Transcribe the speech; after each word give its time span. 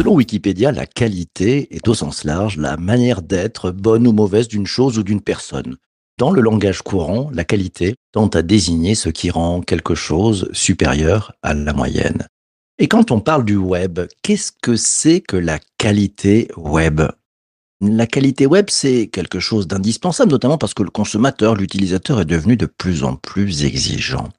Selon 0.00 0.14
Wikipédia, 0.14 0.72
la 0.72 0.86
qualité 0.86 1.76
est 1.76 1.86
au 1.86 1.92
sens 1.92 2.24
large 2.24 2.56
la 2.56 2.78
manière 2.78 3.20
d'être, 3.20 3.70
bonne 3.70 4.06
ou 4.06 4.12
mauvaise, 4.12 4.48
d'une 4.48 4.66
chose 4.66 4.98
ou 4.98 5.02
d'une 5.02 5.20
personne. 5.20 5.76
Dans 6.16 6.30
le 6.30 6.40
langage 6.40 6.80
courant, 6.80 7.28
la 7.34 7.44
qualité 7.44 7.96
tend 8.12 8.28
à 8.28 8.40
désigner 8.40 8.94
ce 8.94 9.10
qui 9.10 9.30
rend 9.30 9.60
quelque 9.60 9.94
chose 9.94 10.48
supérieur 10.52 11.32
à 11.42 11.52
la 11.52 11.74
moyenne. 11.74 12.26
Et 12.82 12.88
quand 12.88 13.10
on 13.10 13.20
parle 13.20 13.44
du 13.44 13.58
web, 13.58 14.00
qu'est-ce 14.22 14.52
que 14.52 14.74
c'est 14.74 15.20
que 15.20 15.36
la 15.36 15.58
qualité 15.76 16.48
web? 16.56 17.02
La 17.82 18.06
qualité 18.06 18.46
web, 18.46 18.70
c'est 18.70 19.08
quelque 19.08 19.38
chose 19.38 19.66
d'indispensable, 19.66 20.30
notamment 20.30 20.56
parce 20.56 20.72
que 20.72 20.82
le 20.82 20.88
consommateur, 20.88 21.56
l'utilisateur 21.56 22.22
est 22.22 22.24
devenu 22.24 22.56
de 22.56 22.64
plus 22.64 23.04
en 23.04 23.16
plus 23.16 23.66
exigeant. 23.66 24.30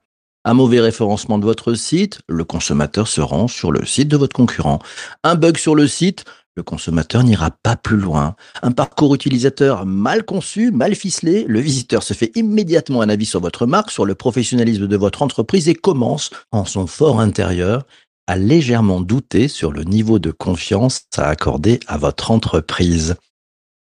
Un 0.44 0.54
mauvais 0.54 0.80
référencement 0.80 1.38
de 1.38 1.44
votre 1.44 1.74
site, 1.74 2.18
le 2.28 2.42
consommateur 2.42 3.06
se 3.06 3.20
rend 3.20 3.46
sur 3.46 3.70
le 3.70 3.86
site 3.86 4.08
de 4.08 4.16
votre 4.16 4.34
concurrent. 4.34 4.80
Un 5.22 5.36
bug 5.36 5.56
sur 5.56 5.76
le 5.76 5.86
site, 5.86 6.24
le 6.56 6.64
consommateur 6.64 7.22
n'ira 7.22 7.52
pas 7.62 7.76
plus 7.76 7.96
loin. 7.96 8.34
Un 8.62 8.72
parcours 8.72 9.14
utilisateur 9.14 9.86
mal 9.86 10.24
conçu, 10.24 10.72
mal 10.72 10.96
ficelé, 10.96 11.44
le 11.46 11.60
visiteur 11.60 12.02
se 12.02 12.12
fait 12.12 12.32
immédiatement 12.34 13.02
un 13.02 13.08
avis 13.08 13.26
sur 13.26 13.40
votre 13.40 13.66
marque, 13.66 13.92
sur 13.92 14.04
le 14.04 14.16
professionnalisme 14.16 14.88
de 14.88 14.96
votre 14.96 15.22
entreprise 15.22 15.68
et 15.68 15.76
commence, 15.76 16.30
en 16.50 16.64
son 16.64 16.88
fort 16.88 17.20
intérieur, 17.20 17.86
à 18.26 18.36
légèrement 18.36 19.00
douter 19.00 19.48
sur 19.48 19.72
le 19.72 19.84
niveau 19.84 20.18
de 20.18 20.30
confiance 20.30 21.02
à 21.16 21.28
accorder 21.28 21.80
à 21.86 21.98
votre 21.98 22.30
entreprise. 22.30 23.16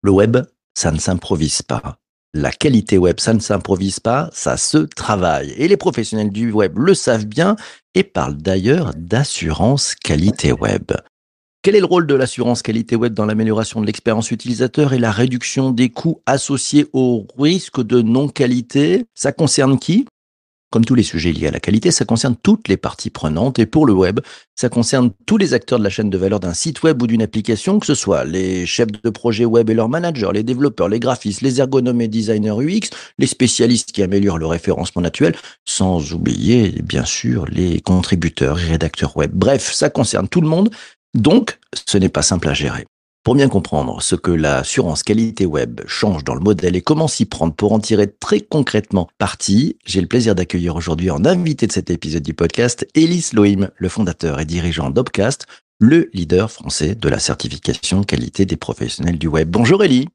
Le 0.02 0.10
web, 0.10 0.38
ça 0.74 0.90
ne 0.90 0.98
s'improvise 0.98 1.62
pas. 1.62 1.98
La 2.36 2.50
qualité 2.50 2.98
web, 2.98 3.20
ça 3.20 3.32
ne 3.32 3.38
s'improvise 3.38 4.00
pas, 4.00 4.28
ça 4.32 4.56
se 4.56 4.78
travaille. 4.78 5.50
Et 5.56 5.68
les 5.68 5.76
professionnels 5.76 6.30
du 6.30 6.50
web 6.50 6.76
le 6.78 6.94
savent 6.94 7.26
bien 7.26 7.54
et 7.94 8.02
parlent 8.02 8.36
d'ailleurs 8.36 8.92
d'assurance 8.96 9.94
qualité 9.94 10.52
web. 10.52 10.90
Quel 11.62 11.76
est 11.76 11.80
le 11.80 11.86
rôle 11.86 12.06
de 12.06 12.14
l'assurance 12.14 12.60
qualité 12.60 12.96
web 12.96 13.14
dans 13.14 13.24
l'amélioration 13.24 13.80
de 13.80 13.86
l'expérience 13.86 14.32
utilisateur 14.32 14.92
et 14.92 14.98
la 14.98 15.12
réduction 15.12 15.70
des 15.70 15.88
coûts 15.88 16.20
associés 16.26 16.88
au 16.92 17.26
risque 17.38 17.80
de 17.80 18.02
non-qualité? 18.02 19.06
Ça 19.14 19.32
concerne 19.32 19.78
qui? 19.78 20.04
Comme 20.74 20.84
tous 20.84 20.96
les 20.96 21.04
sujets 21.04 21.30
liés 21.30 21.46
à 21.46 21.52
la 21.52 21.60
qualité, 21.60 21.92
ça 21.92 22.04
concerne 22.04 22.34
toutes 22.34 22.66
les 22.66 22.76
parties 22.76 23.08
prenantes 23.08 23.60
et 23.60 23.64
pour 23.64 23.86
le 23.86 23.92
web, 23.92 24.18
ça 24.56 24.68
concerne 24.68 25.12
tous 25.24 25.36
les 25.36 25.54
acteurs 25.54 25.78
de 25.78 25.84
la 25.84 25.88
chaîne 25.88 26.10
de 26.10 26.18
valeur 26.18 26.40
d'un 26.40 26.52
site 26.52 26.82
web 26.82 27.00
ou 27.00 27.06
d'une 27.06 27.22
application, 27.22 27.78
que 27.78 27.86
ce 27.86 27.94
soit 27.94 28.24
les 28.24 28.66
chefs 28.66 28.90
de 28.90 29.08
projet 29.08 29.44
web 29.44 29.70
et 29.70 29.74
leurs 29.74 29.88
managers, 29.88 30.30
les 30.34 30.42
développeurs, 30.42 30.88
les 30.88 30.98
graphistes, 30.98 31.42
les 31.42 31.60
ergonomes 31.60 32.00
et 32.00 32.08
designers 32.08 32.56
UX, 32.58 32.90
les 33.18 33.28
spécialistes 33.28 33.92
qui 33.92 34.02
améliorent 34.02 34.38
le 34.38 34.48
référencement 34.48 35.00
naturel, 35.00 35.36
sans 35.64 36.12
oublier 36.12 36.82
bien 36.82 37.04
sûr 37.04 37.46
les 37.46 37.80
contributeurs 37.80 38.58
et 38.58 38.64
rédacteurs 38.64 39.16
web. 39.16 39.30
Bref, 39.32 39.72
ça 39.72 39.90
concerne 39.90 40.26
tout 40.26 40.40
le 40.40 40.48
monde, 40.48 40.70
donc 41.14 41.60
ce 41.86 41.98
n'est 41.98 42.08
pas 42.08 42.22
simple 42.22 42.48
à 42.48 42.52
gérer. 42.52 42.84
Pour 43.24 43.34
bien 43.34 43.48
comprendre 43.48 44.02
ce 44.02 44.16
que 44.16 44.30
l'assurance 44.30 45.02
qualité 45.02 45.46
web 45.46 45.80
change 45.86 46.24
dans 46.24 46.34
le 46.34 46.42
modèle 46.42 46.76
et 46.76 46.82
comment 46.82 47.08
s'y 47.08 47.24
prendre 47.24 47.54
pour 47.54 47.72
en 47.72 47.80
tirer 47.80 48.12
très 48.12 48.40
concrètement 48.40 49.08
parti, 49.16 49.78
j'ai 49.86 50.02
le 50.02 50.06
plaisir 50.06 50.34
d'accueillir 50.34 50.76
aujourd'hui 50.76 51.10
en 51.10 51.24
invité 51.24 51.66
de 51.66 51.72
cet 51.72 51.88
épisode 51.88 52.22
du 52.22 52.34
podcast 52.34 52.86
Élise 52.94 53.32
Lohim, 53.32 53.70
le 53.76 53.88
fondateur 53.88 54.40
et 54.40 54.44
dirigeant 54.44 54.90
d'Opcast, 54.90 55.46
le 55.80 56.10
leader 56.12 56.50
français 56.50 56.94
de 56.94 57.08
la 57.08 57.18
certification 57.18 58.04
qualité 58.04 58.44
des 58.44 58.58
professionnels 58.58 59.16
du 59.16 59.26
web. 59.26 59.48
Bonjour 59.48 59.82
Élie. 59.82 60.06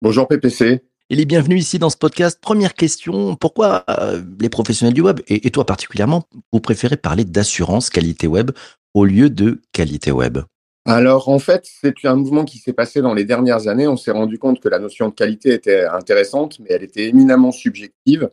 Bonjour 0.00 0.26
PPC. 0.26 0.80
Élie, 1.10 1.26
bienvenue 1.26 1.58
ici 1.58 1.78
dans 1.78 1.90
ce 1.90 1.98
podcast. 1.98 2.38
Première 2.40 2.72
question, 2.72 3.36
pourquoi 3.36 3.84
euh, 3.90 4.22
les 4.40 4.48
professionnels 4.48 4.94
du 4.94 5.02
web, 5.02 5.20
et, 5.28 5.46
et 5.46 5.50
toi 5.50 5.66
particulièrement, 5.66 6.22
vous 6.50 6.60
préférez 6.60 6.96
parler 6.96 7.26
d'assurance 7.26 7.90
qualité 7.90 8.26
web 8.26 8.52
au 8.94 9.04
lieu 9.04 9.28
de 9.28 9.60
qualité 9.72 10.12
web? 10.12 10.38
Alors 10.86 11.28
en 11.28 11.38
fait, 11.38 11.66
c'est 11.66 12.04
un 12.04 12.16
mouvement 12.16 12.44
qui 12.44 12.58
s'est 12.58 12.74
passé 12.74 13.00
dans 13.00 13.14
les 13.14 13.24
dernières 13.24 13.68
années. 13.68 13.88
On 13.88 13.96
s'est 13.96 14.10
rendu 14.10 14.38
compte 14.38 14.60
que 14.60 14.68
la 14.68 14.78
notion 14.78 15.08
de 15.08 15.14
qualité 15.14 15.54
était 15.54 15.84
intéressante, 15.84 16.58
mais 16.60 16.68
elle 16.70 16.82
était 16.82 17.08
éminemment 17.08 17.52
subjective. 17.52 18.30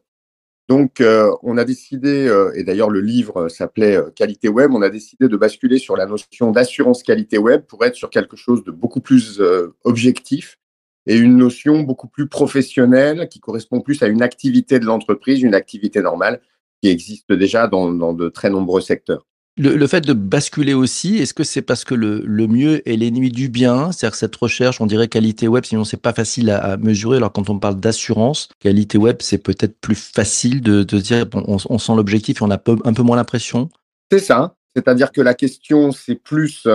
Donc 0.72 1.01
euh, 1.01 1.35
on 1.44 1.57
a 1.57 1.66
décidé, 1.66 2.28
euh, 2.29 2.53
et 2.56 2.63
d'ailleurs 2.63 2.89
le 2.89 3.01
livre 3.01 3.50
s'appelait 3.50 3.97
euh, 3.97 4.09
Qualité 4.09 4.47
Web, 4.47 4.72
on 4.73 4.81
a 4.81 4.89
décidé 4.89 5.28
de 5.28 5.35
basculer 5.35 5.79
sur 5.79 5.97
la 5.97 6.06
notion 6.06 6.51
d'assurance 6.51 7.03
qualité 7.03 7.38
web 7.38 7.63
pour 7.63 7.84
être 7.84 7.95
sur 7.95 8.09
quelque 8.09 8.38
chose 8.38 8.63
de 8.63 8.72
beaucoup 8.72 9.01
plus 9.01 9.41
objectif 9.83 10.59
et 11.07 11.18
une 11.18 11.35
notion 11.35 11.81
beaucoup 11.81 12.07
plus 12.07 12.29
professionnelle 12.29 13.28
qui 13.28 13.41
correspond 13.41 13.81
plus 13.81 14.01
à 14.01 14.07
une 14.07 14.22
activité 14.22 14.79
de 14.79 14.85
l'entreprise, 14.85 15.41
une 15.41 15.56
activité 15.56 16.01
normale 16.01 16.39
qui 16.81 16.89
existe 16.89 17.33
déjà 17.33 17.68
dans, 17.68 17.91
dans 17.91 18.13
de 18.13 18.29
très 18.29 18.50
nombreux 18.50 18.81
secteurs. 18.81 19.25
Le, 19.63 19.85
fait 19.85 20.01
de 20.01 20.13
basculer 20.13 20.73
aussi, 20.73 21.17
est-ce 21.17 21.35
que 21.35 21.44
c'est 21.44 21.61
parce 21.61 21.85
que 21.85 21.94
le, 21.94 22.47
mieux 22.47 22.88
est 22.89 22.95
l'ennemi 22.95 23.29
du 23.29 23.47
bien 23.47 23.91
C'est-à-dire 23.91 24.16
cette 24.16 24.35
recherche, 24.35 24.81
on 24.81 24.88
dirait 24.88 25.07
qualité 25.07 25.47
web, 25.47 25.66
sinon 25.66 25.83
c'est 25.83 26.01
pas 26.01 26.13
facile 26.13 26.49
à, 26.49 26.77
mesurer. 26.77 27.17
Alors 27.17 27.31
quand 27.31 27.47
on 27.51 27.59
parle 27.59 27.79
d'assurance, 27.79 28.50
qualité 28.59 28.97
web, 28.97 29.17
c'est 29.19 29.38
peut-être 29.38 29.79
plus 29.79 29.94
facile 29.94 30.61
de, 30.61 30.83
dire, 30.83 31.27
on, 31.33 31.77
sent 31.77 31.94
l'objectif 31.95 32.41
et 32.41 32.44
on 32.44 32.50
a 32.50 32.55
un 32.55 32.94
peu 32.94 33.03
moins 33.03 33.17
l'impression? 33.17 33.69
C'est 34.11 34.19
ça. 34.19 34.55
C'est-à-dire 34.75 35.11
que 35.11 35.21
la 35.21 35.35
question, 35.35 35.91
c'est 35.91 36.16
plus 36.16 36.67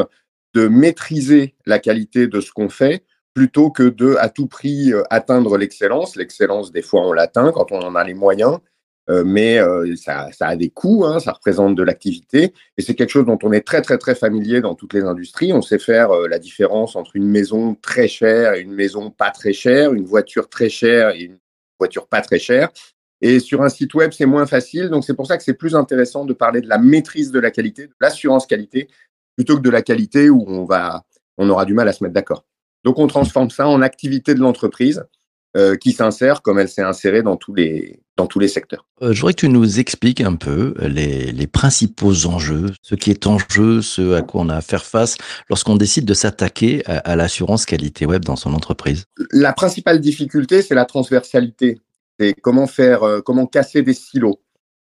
de 0.55 0.69
maîtriser 0.69 1.57
la 1.67 1.81
qualité 1.81 2.29
de 2.29 2.41
ce 2.41 2.53
qu'on 2.53 2.69
fait 2.69 3.05
plutôt 3.35 3.71
que 3.71 3.83
de 3.83 4.17
à 4.19 4.31
tout 4.31 4.47
prix 4.47 4.93
euh, 4.93 5.03
atteindre 5.11 5.59
l'excellence. 5.59 6.17
L'excellence, 6.17 6.73
des 6.73 6.81
fois, 6.81 7.07
on 7.07 7.13
l'atteint 7.13 7.53
quand 7.53 7.71
on 7.71 7.81
en 7.81 7.95
a 7.95 8.03
les 8.03 8.15
moyens. 8.15 8.61
Euh, 9.09 9.23
mais 9.25 9.59
euh, 9.59 9.95
ça, 9.97 10.29
ça, 10.33 10.49
a 10.49 10.57
des 10.57 10.69
coûts, 10.69 11.05
hein, 11.05 11.21
ça 11.21 11.33
représente 11.33 11.77
de 11.77 11.83
l'activité, 11.85 12.53
et 12.77 12.83
c'est 12.83 12.95
quelque 12.95 13.11
chose 13.11 13.25
dont 13.27 13.39
on 13.45 13.53
est 13.53 13.61
très 13.61 13.81
très 13.81 13.99
très 13.99 14.17
familier 14.17 14.61
dans 14.61 14.75
toutes 14.75 14.95
les 14.95 15.03
industries. 15.03 15.53
On 15.53 15.63
sait 15.63 15.79
faire 15.79 16.11
euh, 16.11 16.27
la 16.27 16.41
différence 16.41 16.97
entre 16.97 17.15
une 17.15 17.29
maison 17.29 17.77
très 17.77 18.09
chère 18.09 18.55
et 18.55 18.63
une 18.63 18.75
maison 18.75 19.11
pas 19.11 19.31
très 19.31 19.53
chère, 19.53 19.93
une 19.93 20.05
voiture 20.05 20.49
très 20.49 20.69
chère 20.69 21.11
et 21.11 21.23
une 21.23 21.39
voiture 21.79 22.09
pas 22.09 22.21
très 22.21 22.41
chère. 22.41 22.71
Et 23.21 23.39
sur 23.39 23.63
un 23.63 23.69
site 23.69 23.95
web, 23.95 24.11
c'est 24.13 24.27
moins 24.27 24.47
facile, 24.47 24.89
donc 24.89 25.05
c'est 25.05 25.15
pour 25.15 25.27
ça 25.27 25.37
que 25.37 25.45
c'est 25.45 25.55
plus 25.55 25.77
intéressant 25.77 26.25
de 26.25 26.33
parler 26.35 26.61
de 26.61 26.69
la 26.69 26.79
maîtrise 26.79 27.31
de 27.31 27.39
la 27.39 27.51
qualité, 27.51 27.87
de 27.87 27.95
l'assurance 28.01 28.47
qualité, 28.47 28.89
plutôt 29.37 29.57
que 29.57 29.63
de 29.63 29.71
la 29.71 29.83
qualité 29.83 30.31
où 30.31 30.45
on 30.49 30.65
va, 30.65 31.05
on 31.39 31.49
aura 31.49 31.65
du 31.65 31.75
mal 31.75 31.89
à 31.89 31.93
se 31.93 32.03
mettre 32.03 32.15
d'accord. 32.15 32.45
Donc 32.85 32.99
on 32.99 33.07
transforme 33.07 33.51
ça 33.51 33.69
en 33.69 33.83
activité 33.83 34.35
de 34.35 34.41
l'entreprise 34.41 35.05
euh, 35.57 35.77
qui 35.77 35.93
s'insère 35.93 36.43
comme 36.43 36.59
elle 36.59 36.69
s'est 36.69 36.83
insérée 36.83 37.23
dans 37.23 37.37
tous 37.37 37.55
les, 37.55 38.01
dans 38.17 38.27
tous 38.27 38.39
les 38.39 38.49
secteurs. 38.49 38.87
Euh, 39.01 39.13
je 39.15 39.21
voudrais 39.21 39.33
que 39.33 39.41
tu 39.41 39.49
nous 39.49 39.79
expliques 39.79 40.21
un 40.21 40.35
peu 40.35 40.75
les, 40.81 41.33
les, 41.33 41.47
principaux 41.47 42.27
enjeux, 42.27 42.67
ce 42.83 42.95
qui 42.95 43.11
est 43.11 43.27
en 43.27 43.39
jeu, 43.39 43.81
ce 43.81 44.15
à 44.15 44.23
quoi 44.23 44.43
on 44.43 44.49
a 44.51 44.57
à 44.57 44.61
faire 44.61 44.85
face 44.85 45.17
lorsqu'on 45.49 45.77
décide 45.77 46.05
de 46.05 46.13
s'attaquer 46.13 46.83
à, 46.87 47.17
l'assurance 47.17 47.65
qualité 47.65 48.05
web 48.05 48.23
dans 48.23 48.37
son 48.37 48.53
entreprise. 48.53 49.05
La 49.31 49.55
principale 49.55 50.01
difficulté, 50.01 50.61
c'est 50.61 50.75
la 50.75 50.85
transversalité. 50.85 51.81
C'est 52.21 52.35
comment 52.35 52.67
faire, 52.67 53.03
euh, 53.03 53.21
comment 53.23 53.47
casser 53.47 53.81
des 53.81 53.95
silos. 53.95 54.41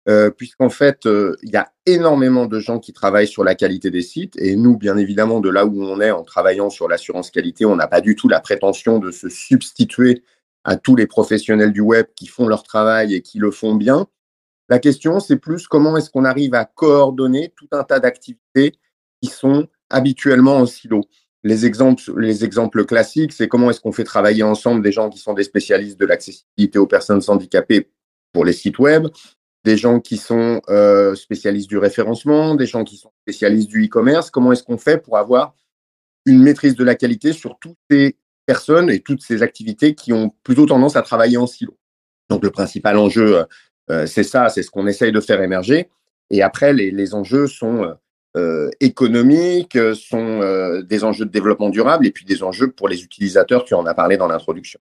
Euh, 0.10 0.32
puisqu'en 0.32 0.70
fait, 0.70 1.02
il 1.06 1.50
y 1.50 1.58
a 1.58 1.72
énormément 1.86 2.48
de 2.48 2.60
gens 2.60 2.80
qui 2.80 2.92
travaillent 2.92 3.28
sur 3.28 3.44
la 3.44 3.56
qualité 3.56 3.92
des 3.92 4.02
sites. 4.02 4.36
Et 4.38 4.56
nous, 4.56 4.78
bien 4.78 4.98
évidemment, 4.98 5.42
de 5.42 5.50
là 5.50 5.66
où 5.66 5.84
on 5.84 6.00
est 6.00 6.12
en 6.12 6.24
travaillant 6.24 6.70
sur 6.70 6.88
l'assurance 6.88 7.30
qualité, 7.30 7.66
on 7.66 7.76
n'a 7.76 7.88
pas 7.88 8.02
du 8.02 8.16
tout 8.16 8.28
la 8.28 8.40
prétention 8.40 9.00
de 9.00 9.12
se 9.12 9.30
substituer 9.30 10.24
à 10.64 10.76
tous 10.76 10.96
les 10.96 11.08
professionnels 11.08 11.72
du 11.72 11.82
web 11.82 12.08
qui 12.16 12.28
font 12.28 12.48
leur 12.48 12.64
travail 12.64 13.16
et 13.16 13.22
qui 13.22 13.40
le 13.40 13.52
font 13.52 13.76
bien. 13.76 14.08
La 14.70 14.80
question, 14.80 15.20
c'est 15.20 15.38
plus 15.38 15.68
comment 15.68 15.98
est-ce 15.98 16.10
qu'on 16.10 16.26
arrive 16.26 16.54
à 16.54 16.66
coordonner 16.66 17.54
tout 17.56 17.68
un 17.72 17.84
tas 17.84 18.00
d'activités 18.00 18.80
qui 19.22 19.30
sont 19.30 19.68
habituellement 19.90 20.58
en 20.58 20.66
silo. 20.66 21.02
Les 21.44 21.66
exemples, 21.66 22.04
les 22.20 22.46
exemples 22.46 22.86
classiques, 22.86 23.34
c'est 23.34 23.48
comment 23.48 23.70
est-ce 23.70 23.82
qu'on 23.82 23.92
fait 23.92 24.04
travailler 24.04 24.44
ensemble 24.44 24.84
des 24.84 24.92
gens 24.92 25.10
qui 25.10 25.20
sont 25.20 25.34
des 25.34 25.44
spécialistes 25.44 26.00
de 26.00 26.06
l'accessibilité 26.06 26.80
aux 26.80 26.88
personnes 26.88 27.22
handicapées 27.28 27.90
pour 28.32 28.46
les 28.46 28.54
sites 28.54 28.80
web, 28.80 29.08
des 29.64 29.78
gens 29.78 30.00
qui 30.00 30.18
sont 30.18 30.62
euh, 30.70 31.16
spécialistes 31.16 31.70
du 31.70 31.78
référencement, 31.78 32.56
des 32.56 32.66
gens 32.66 32.84
qui 32.84 32.98
sont 32.98 33.12
spécialistes 33.24 33.70
du 33.70 33.86
e-commerce. 33.86 34.32
Comment 34.32 34.52
est-ce 34.52 34.64
qu'on 34.64 34.78
fait 34.78 35.00
pour 35.00 35.18
avoir 35.18 35.56
une 36.26 36.42
maîtrise 36.42 36.76
de 36.76 36.84
la 36.84 36.96
qualité 36.96 37.34
sur 37.34 37.58
tous 37.60 37.76
ces 37.90 38.16
personnes 38.52 38.90
et 38.90 39.00
toutes 39.00 39.22
ces 39.22 39.44
activités 39.44 39.96
qui 39.96 40.12
ont 40.12 40.34
plutôt 40.44 40.66
tendance 40.66 40.98
à 40.98 41.02
travailler 41.02 41.38
en 41.38 41.48
silo. 41.48 41.78
Donc 42.30 42.44
le 42.44 42.50
principal 42.50 42.98
enjeu, 42.98 43.46
euh, 43.90 44.06
c'est 44.06 44.24
ça, 44.24 44.50
c'est 44.50 44.64
ce 44.64 44.70
qu'on 44.70 44.88
essaye 44.88 45.14
de 45.14 45.22
faire 45.22 45.42
émerger. 45.42 45.90
Et 46.30 46.42
après, 46.42 46.74
les, 46.74 47.14
enjeux 47.14 47.48
sont 47.48 47.94
euh, 48.38 48.70
économiques, 48.80 49.78
sont 49.96 50.40
des 50.82 51.04
enjeux 51.04 51.26
de 51.26 51.32
développement 51.32 51.70
durable 51.70 52.06
et 52.06 52.12
puis 52.12 52.26
des 52.26 52.44
enjeux 52.44 52.72
pour 52.72 52.90
les 52.90 53.04
utilisateurs, 53.04 53.64
tu 53.64 53.74
en 53.74 53.86
as 53.86 53.94
parlé 53.94 54.18
dans 54.18 54.28
l'introduction. 54.28 54.80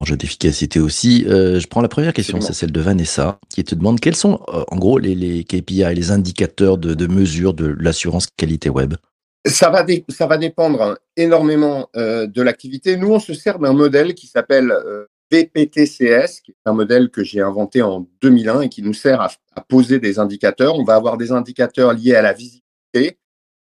Enjeu 0.00 0.16
d'efficacité 0.16 0.80
aussi. 0.80 1.24
Euh, 1.28 1.60
je 1.60 1.66
prends 1.68 1.80
la 1.80 1.88
première 1.88 2.12
question, 2.12 2.40
c'est 2.40 2.54
celle 2.54 2.72
de 2.72 2.80
Vanessa, 2.80 3.38
qui 3.48 3.62
te 3.62 3.76
demande 3.76 4.00
quels 4.00 4.16
sont 4.16 4.40
en 4.48 4.76
gros 4.76 4.98
les, 4.98 5.14
les 5.14 5.44
KPI, 5.44 5.94
les 5.94 6.10
indicateurs 6.10 6.76
de, 6.76 6.94
de 6.94 7.06
mesure 7.06 7.54
de 7.54 7.66
l'assurance 7.78 8.26
qualité 8.36 8.68
web? 8.68 8.94
Ça 9.44 9.70
va, 9.70 9.84
ça 10.08 10.26
va 10.26 10.38
dépendre 10.38 10.98
énormément 11.16 11.88
euh, 11.96 12.26
de 12.26 12.42
l'activité. 12.42 12.96
Nous, 12.96 13.10
on 13.12 13.18
se 13.18 13.34
sert 13.34 13.58
d'un 13.58 13.72
modèle 13.72 14.14
qui 14.14 14.28
s'appelle 14.28 14.70
euh, 14.70 15.06
VPTCS, 15.32 16.42
qui 16.44 16.52
est 16.52 16.56
un 16.64 16.72
modèle 16.72 17.10
que 17.10 17.24
j'ai 17.24 17.40
inventé 17.40 17.82
en 17.82 18.06
2001 18.20 18.62
et 18.62 18.68
qui 18.68 18.82
nous 18.82 18.92
sert 18.92 19.20
à, 19.20 19.30
à 19.56 19.60
poser 19.60 19.98
des 19.98 20.20
indicateurs. 20.20 20.78
On 20.78 20.84
va 20.84 20.94
avoir 20.94 21.16
des 21.16 21.32
indicateurs 21.32 21.92
liés 21.92 22.14
à 22.14 22.22
la 22.22 22.32
visibilité, 22.32 23.18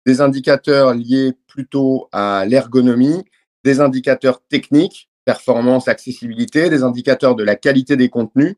des 0.05 0.21
indicateurs 0.21 0.93
liés 0.93 1.33
plutôt 1.47 2.07
à 2.11 2.45
l'ergonomie, 2.45 3.23
des 3.63 3.79
indicateurs 3.79 4.41
techniques, 4.47 5.09
performance, 5.25 5.87
accessibilité, 5.87 6.69
des 6.69 6.83
indicateurs 6.83 7.35
de 7.35 7.43
la 7.43 7.55
qualité 7.55 7.95
des 7.95 8.09
contenus 8.09 8.55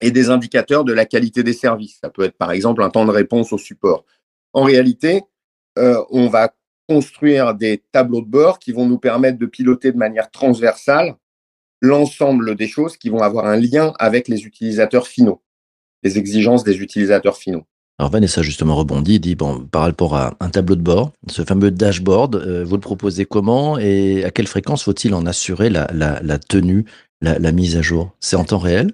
et 0.00 0.10
des 0.10 0.30
indicateurs 0.30 0.84
de 0.84 0.92
la 0.92 1.06
qualité 1.06 1.42
des 1.42 1.52
services. 1.52 1.98
Ça 2.02 2.10
peut 2.10 2.24
être 2.24 2.36
par 2.36 2.52
exemple 2.52 2.82
un 2.82 2.90
temps 2.90 3.04
de 3.04 3.10
réponse 3.10 3.52
au 3.52 3.58
support. 3.58 4.04
En 4.52 4.64
réalité, 4.64 5.22
euh, 5.78 6.02
on 6.10 6.28
va 6.28 6.52
construire 6.88 7.54
des 7.54 7.82
tableaux 7.92 8.22
de 8.22 8.26
bord 8.26 8.58
qui 8.58 8.72
vont 8.72 8.86
nous 8.86 8.98
permettre 8.98 9.38
de 9.38 9.46
piloter 9.46 9.92
de 9.92 9.98
manière 9.98 10.30
transversale 10.30 11.16
l'ensemble 11.80 12.56
des 12.56 12.66
choses 12.66 12.96
qui 12.96 13.08
vont 13.10 13.22
avoir 13.22 13.46
un 13.46 13.56
lien 13.56 13.92
avec 13.98 14.26
les 14.28 14.44
utilisateurs 14.44 15.06
finaux, 15.06 15.42
les 16.02 16.18
exigences 16.18 16.64
des 16.64 16.78
utilisateurs 16.78 17.36
finaux. 17.36 17.64
Alors 18.00 18.12
Vanessa 18.12 18.42
justement 18.42 18.76
rebondit, 18.76 19.18
dit 19.18 19.34
bon 19.34 19.66
par 19.66 19.82
rapport 19.82 20.16
à 20.16 20.36
un 20.40 20.50
tableau 20.50 20.76
de 20.76 20.82
bord, 20.82 21.12
ce 21.28 21.42
fameux 21.42 21.70
dashboard, 21.70 22.36
euh, 22.36 22.64
vous 22.64 22.76
le 22.76 22.80
proposez 22.80 23.24
comment 23.24 23.76
et 23.76 24.24
à 24.24 24.30
quelle 24.30 24.46
fréquence 24.46 24.84
faut-il 24.84 25.14
en 25.14 25.26
assurer 25.26 25.68
la, 25.68 25.88
la, 25.92 26.20
la 26.22 26.38
tenue, 26.38 26.84
la, 27.20 27.38
la, 27.40 27.50
mise 27.52 27.76
à 27.76 27.82
jour? 27.82 28.12
C'est 28.20 28.36
en 28.36 28.44
temps 28.44 28.58
réel? 28.58 28.92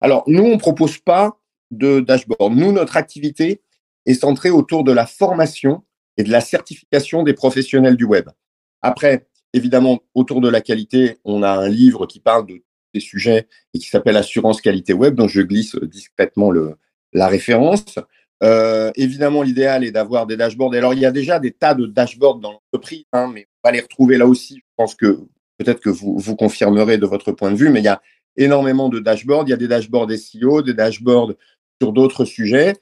Alors 0.00 0.24
nous 0.26 0.42
on 0.42 0.58
propose 0.58 0.98
pas 0.98 1.38
de 1.70 2.00
dashboard. 2.00 2.54
Nous 2.56 2.72
notre 2.72 2.96
activité 2.96 3.62
est 4.06 4.14
centrée 4.14 4.50
autour 4.50 4.82
de 4.82 4.92
la 4.92 5.06
formation 5.06 5.84
et 6.20 6.22
de 6.22 6.30
la 6.30 6.42
certification 6.42 7.22
des 7.22 7.32
professionnels 7.32 7.96
du 7.96 8.04
web. 8.04 8.28
Après, 8.82 9.26
évidemment, 9.54 10.00
autour 10.14 10.42
de 10.42 10.50
la 10.50 10.60
qualité, 10.60 11.18
on 11.24 11.42
a 11.42 11.50
un 11.50 11.68
livre 11.68 12.06
qui 12.06 12.20
parle 12.20 12.46
de 12.46 12.62
ces 12.94 13.00
sujets 13.00 13.48
et 13.72 13.78
qui 13.78 13.88
s'appelle 13.88 14.16
Assurance 14.18 14.60
qualité 14.60 14.92
web, 14.92 15.14
dont 15.14 15.28
je 15.28 15.40
glisse 15.40 15.76
discrètement 15.76 16.50
le, 16.50 16.76
la 17.14 17.26
référence. 17.26 17.98
Euh, 18.42 18.90
évidemment, 18.96 19.42
l'idéal 19.42 19.82
est 19.82 19.92
d'avoir 19.92 20.26
des 20.26 20.36
dashboards. 20.36 20.74
Alors, 20.74 20.92
il 20.92 21.00
y 21.00 21.06
a 21.06 21.10
déjà 21.10 21.38
des 21.38 21.52
tas 21.52 21.74
de 21.74 21.86
dashboards 21.86 22.38
dans 22.38 22.52
l'entreprise, 22.52 23.04
hein, 23.12 23.30
mais 23.32 23.48
on 23.62 23.68
va 23.68 23.72
les 23.72 23.80
retrouver 23.80 24.18
là 24.18 24.26
aussi. 24.26 24.56
Je 24.56 24.74
pense 24.76 24.94
que 24.94 25.20
peut-être 25.56 25.80
que 25.80 25.90
vous, 25.90 26.18
vous 26.18 26.36
confirmerez 26.36 26.98
de 26.98 27.06
votre 27.06 27.32
point 27.32 27.50
de 27.50 27.56
vue, 27.56 27.70
mais 27.70 27.80
il 27.80 27.84
y 27.84 27.88
a 27.88 28.02
énormément 28.36 28.90
de 28.90 28.98
dashboards. 28.98 29.44
Il 29.46 29.50
y 29.50 29.54
a 29.54 29.58
des 29.58 29.68
dashboards 29.68 30.10
SEO, 30.12 30.60
des 30.60 30.74
dashboards 30.74 31.32
sur 31.80 31.92
d'autres 31.94 32.26
sujets. 32.26 32.74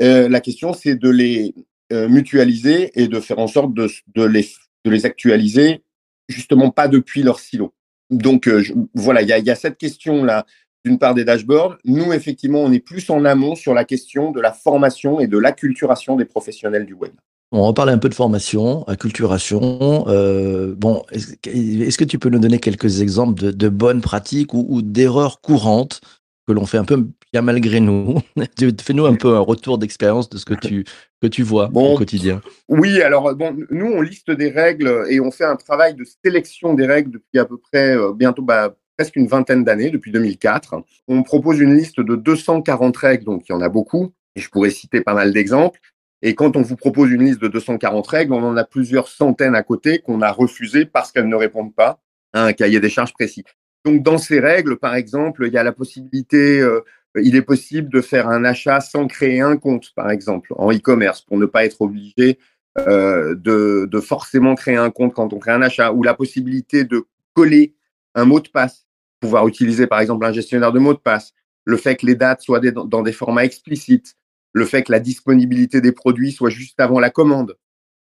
Euh, 0.00 0.28
la 0.28 0.40
question, 0.40 0.72
c'est 0.72 0.94
de 0.94 1.10
les 1.10 1.54
euh, 1.92 2.08
mutualiser 2.08 2.90
et 3.00 3.08
de 3.08 3.20
faire 3.20 3.38
en 3.38 3.46
sorte 3.46 3.74
de, 3.74 3.88
de, 4.14 4.24
les, 4.24 4.48
de 4.84 4.90
les 4.90 5.04
actualiser, 5.06 5.82
justement 6.28 6.70
pas 6.70 6.88
depuis 6.88 7.22
leur 7.22 7.38
silo. 7.38 7.74
Donc 8.10 8.48
euh, 8.48 8.62
voilà, 8.94 9.22
il 9.22 9.28
y 9.28 9.50
a, 9.50 9.54
cette 9.54 9.78
question-là 9.78 10.46
d'une 10.84 10.98
part 10.98 11.14
des 11.14 11.24
dashboards. 11.24 11.76
Nous, 11.84 12.12
effectivement, 12.12 12.60
on 12.60 12.72
est 12.72 12.80
plus 12.80 13.08
en 13.10 13.24
amont 13.24 13.54
sur 13.54 13.74
la 13.74 13.84
question 13.84 14.32
de 14.32 14.40
la 14.40 14.52
formation 14.52 15.20
et 15.20 15.26
de 15.26 15.38
l'acculturation 15.38 16.16
des 16.16 16.24
professionnels 16.24 16.86
du 16.86 16.94
web. 16.94 17.12
On 17.52 17.66
va 17.66 17.72
parler 17.72 17.92
un 17.92 17.98
peu 17.98 18.08
de 18.08 18.14
formation, 18.14 18.82
acculturation. 18.88 20.06
Euh, 20.08 20.74
bon, 20.76 21.04
est-ce, 21.12 21.34
est 21.44 21.96
que 21.96 22.04
tu 22.04 22.18
peux 22.18 22.28
nous 22.28 22.40
donner 22.40 22.58
quelques 22.58 23.00
exemples 23.00 23.52
de, 23.52 23.68
bonnes 23.68 24.00
pratiques 24.00 24.52
ou 24.54 24.82
d'erreurs 24.82 25.40
courantes 25.40 26.00
que 26.46 26.52
l'on 26.52 26.66
fait 26.66 26.78
un 26.78 26.84
peu 26.84 27.06
bien 27.34 27.42
malgré 27.42 27.80
nous. 27.80 28.20
Fais-nous 28.80 29.06
un 29.06 29.16
peu 29.16 29.34
un 29.34 29.40
retour 29.40 29.78
d'expérience 29.78 30.28
de 30.28 30.38
ce 30.38 30.44
que 30.44 30.54
tu, 30.54 30.84
que 31.20 31.26
tu 31.26 31.42
vois 31.42 31.66
bon, 31.66 31.94
au 31.94 31.98
quotidien. 31.98 32.40
Oui, 32.68 33.02
alors 33.02 33.34
bon, 33.34 33.56
nous, 33.70 33.86
on 33.86 34.02
liste 34.02 34.30
des 34.30 34.50
règles 34.50 35.04
et 35.08 35.18
on 35.18 35.32
fait 35.32 35.44
un 35.44 35.56
travail 35.56 35.94
de 35.94 36.04
sélection 36.24 36.74
des 36.74 36.86
règles 36.86 37.10
depuis 37.10 37.40
à 37.40 37.44
peu 37.44 37.58
près 37.58 37.96
euh, 37.96 38.12
bientôt 38.12 38.42
bah, 38.42 38.76
presque 38.96 39.16
une 39.16 39.26
vingtaine 39.26 39.64
d'années, 39.64 39.90
depuis 39.90 40.12
2004. 40.12 40.76
On 41.08 41.24
propose 41.24 41.58
une 41.58 41.76
liste 41.76 41.98
de 42.00 42.14
240 42.14 42.96
règles, 42.96 43.24
donc 43.24 43.42
il 43.48 43.52
y 43.52 43.54
en 43.56 43.60
a 43.60 43.68
beaucoup, 43.68 44.12
et 44.36 44.40
je 44.40 44.48
pourrais 44.48 44.70
citer 44.70 45.00
pas 45.00 45.14
mal 45.14 45.32
d'exemples. 45.32 45.80
Et 46.22 46.36
quand 46.36 46.56
on 46.56 46.62
vous 46.62 46.76
propose 46.76 47.10
une 47.10 47.24
liste 47.24 47.40
de 47.40 47.48
240 47.48 48.06
règles, 48.06 48.32
on 48.32 48.44
en 48.44 48.56
a 48.56 48.62
plusieurs 48.62 49.08
centaines 49.08 49.56
à 49.56 49.64
côté 49.64 49.98
qu'on 49.98 50.22
a 50.22 50.30
refusées 50.30 50.86
parce 50.86 51.10
qu'elles 51.10 51.28
ne 51.28 51.34
répondent 51.34 51.74
pas 51.74 51.98
à 52.32 52.44
un 52.44 52.52
cahier 52.52 52.78
des 52.78 52.90
charges 52.90 53.12
précis. 53.12 53.42
Donc, 53.84 54.04
dans 54.04 54.18
ces 54.18 54.38
règles, 54.38 54.78
par 54.78 54.94
exemple, 54.94 55.46
il 55.48 55.52
y 55.52 55.58
a 55.58 55.64
la 55.64 55.72
possibilité, 55.72 56.60
euh, 56.60 56.80
il 57.22 57.36
est 57.36 57.42
possible 57.42 57.90
de 57.92 58.00
faire 58.00 58.28
un 58.28 58.44
achat 58.44 58.80
sans 58.80 59.06
créer 59.06 59.40
un 59.40 59.56
compte, 59.56 59.92
par 59.94 60.10
exemple, 60.10 60.52
en 60.56 60.72
e-commerce, 60.72 61.22
pour 61.22 61.38
ne 61.38 61.46
pas 61.46 61.64
être 61.64 61.80
obligé 61.80 62.38
euh, 62.78 63.34
de, 63.36 64.00
forcément 64.00 64.54
créer 64.54 64.76
un 64.76 64.90
compte 64.90 65.14
quand 65.14 65.32
on 65.32 65.38
crée 65.38 65.52
un 65.52 65.62
achat, 65.62 65.92
ou 65.92 66.02
la 66.02 66.14
possibilité 66.14 66.84
de 66.84 67.04
coller 67.34 67.74
un 68.14 68.24
mot 68.24 68.40
de 68.40 68.48
passe, 68.48 68.86
pouvoir 69.20 69.46
utiliser, 69.46 69.86
par 69.86 70.00
exemple, 70.00 70.24
un 70.24 70.32
gestionnaire 70.32 70.72
de 70.72 70.78
mots 70.78 70.94
de 70.94 70.98
passe, 70.98 71.32
le 71.64 71.76
fait 71.76 71.96
que 71.96 72.06
les 72.06 72.14
dates 72.14 72.42
soient 72.42 72.60
dans 72.60 73.02
des 73.02 73.12
formats 73.12 73.44
explicites, 73.44 74.16
le 74.52 74.64
fait 74.64 74.82
que 74.82 74.92
la 74.92 75.00
disponibilité 75.00 75.80
des 75.80 75.92
produits 75.92 76.32
soit 76.32 76.50
juste 76.50 76.78
avant 76.80 77.00
la 77.00 77.10
commande, 77.10 77.56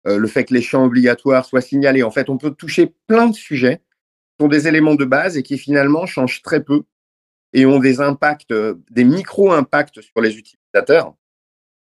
euh, 0.08 0.18
le 0.18 0.28
fait 0.28 0.46
que 0.46 0.54
les 0.54 0.62
champs 0.62 0.86
obligatoires 0.86 1.46
soient 1.46 1.62
signalés. 1.62 2.04
En 2.04 2.12
fait, 2.12 2.30
on 2.30 2.38
peut 2.38 2.52
toucher 2.52 2.94
plein 3.08 3.28
de 3.28 3.36
sujets 3.36 3.82
sont 4.40 4.48
des 4.48 4.68
éléments 4.68 4.96
de 4.96 5.06
base 5.06 5.38
et 5.38 5.44
qui 5.44 5.58
finalement 5.58 6.06
changent 6.06 6.42
très 6.42 6.64
peu 6.64 6.84
et 7.54 7.66
ont 7.66 7.80
des 7.80 8.00
impacts, 8.02 8.54
des 8.90 9.04
micro-impacts 9.04 10.02
sur 10.02 10.22
les 10.22 10.38
utilisateurs, 10.38 11.16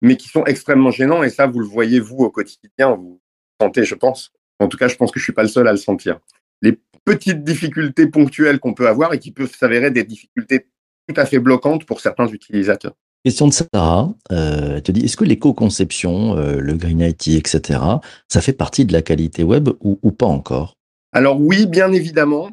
mais 0.01 0.15
qui 0.15 0.29
sont 0.29 0.45
extrêmement 0.45 0.91
gênants. 0.91 1.23
Et 1.23 1.29
ça, 1.29 1.47
vous 1.47 1.59
le 1.59 1.65
voyez, 1.65 1.99
vous, 1.99 2.17
au 2.17 2.29
quotidien, 2.29 2.95
vous 2.95 3.19
sentez, 3.61 3.83
je 3.83 3.95
pense. 3.95 4.31
En 4.59 4.67
tout 4.67 4.77
cas, 4.77 4.87
je 4.87 4.95
pense 4.95 5.11
que 5.11 5.19
je 5.19 5.23
suis 5.23 5.33
pas 5.33 5.43
le 5.43 5.49
seul 5.49 5.67
à 5.67 5.71
le 5.71 5.77
sentir. 5.77 6.19
Les 6.61 6.79
petites 7.05 7.43
difficultés 7.43 8.07
ponctuelles 8.07 8.59
qu'on 8.59 8.73
peut 8.73 8.87
avoir 8.87 9.13
et 9.13 9.19
qui 9.19 9.31
peuvent 9.31 9.53
s'avérer 9.55 9.91
des 9.91 10.03
difficultés 10.03 10.67
tout 11.07 11.19
à 11.19 11.25
fait 11.25 11.39
bloquantes 11.39 11.85
pour 11.85 12.01
certains 12.01 12.27
utilisateurs. 12.27 12.93
Question 13.23 13.47
de 13.47 13.53
Sarah, 13.53 14.13
euh, 14.31 14.75
elle 14.75 14.83
te 14.83 14.91
dit, 14.91 15.05
est-ce 15.05 15.17
que 15.17 15.23
l'éco-conception, 15.23 16.37
euh, 16.37 16.59
le 16.59 16.73
Green 16.75 17.01
IT, 17.01 17.29
etc., 17.29 17.79
ça 18.27 18.41
fait 18.41 18.53
partie 18.53 18.85
de 18.85 18.93
la 18.93 19.01
qualité 19.01 19.43
web 19.43 19.69
ou, 19.81 19.99
ou 20.01 20.11
pas 20.11 20.25
encore? 20.25 20.75
Alors 21.13 21.39
oui, 21.39 21.65
bien 21.65 21.91
évidemment. 21.91 22.49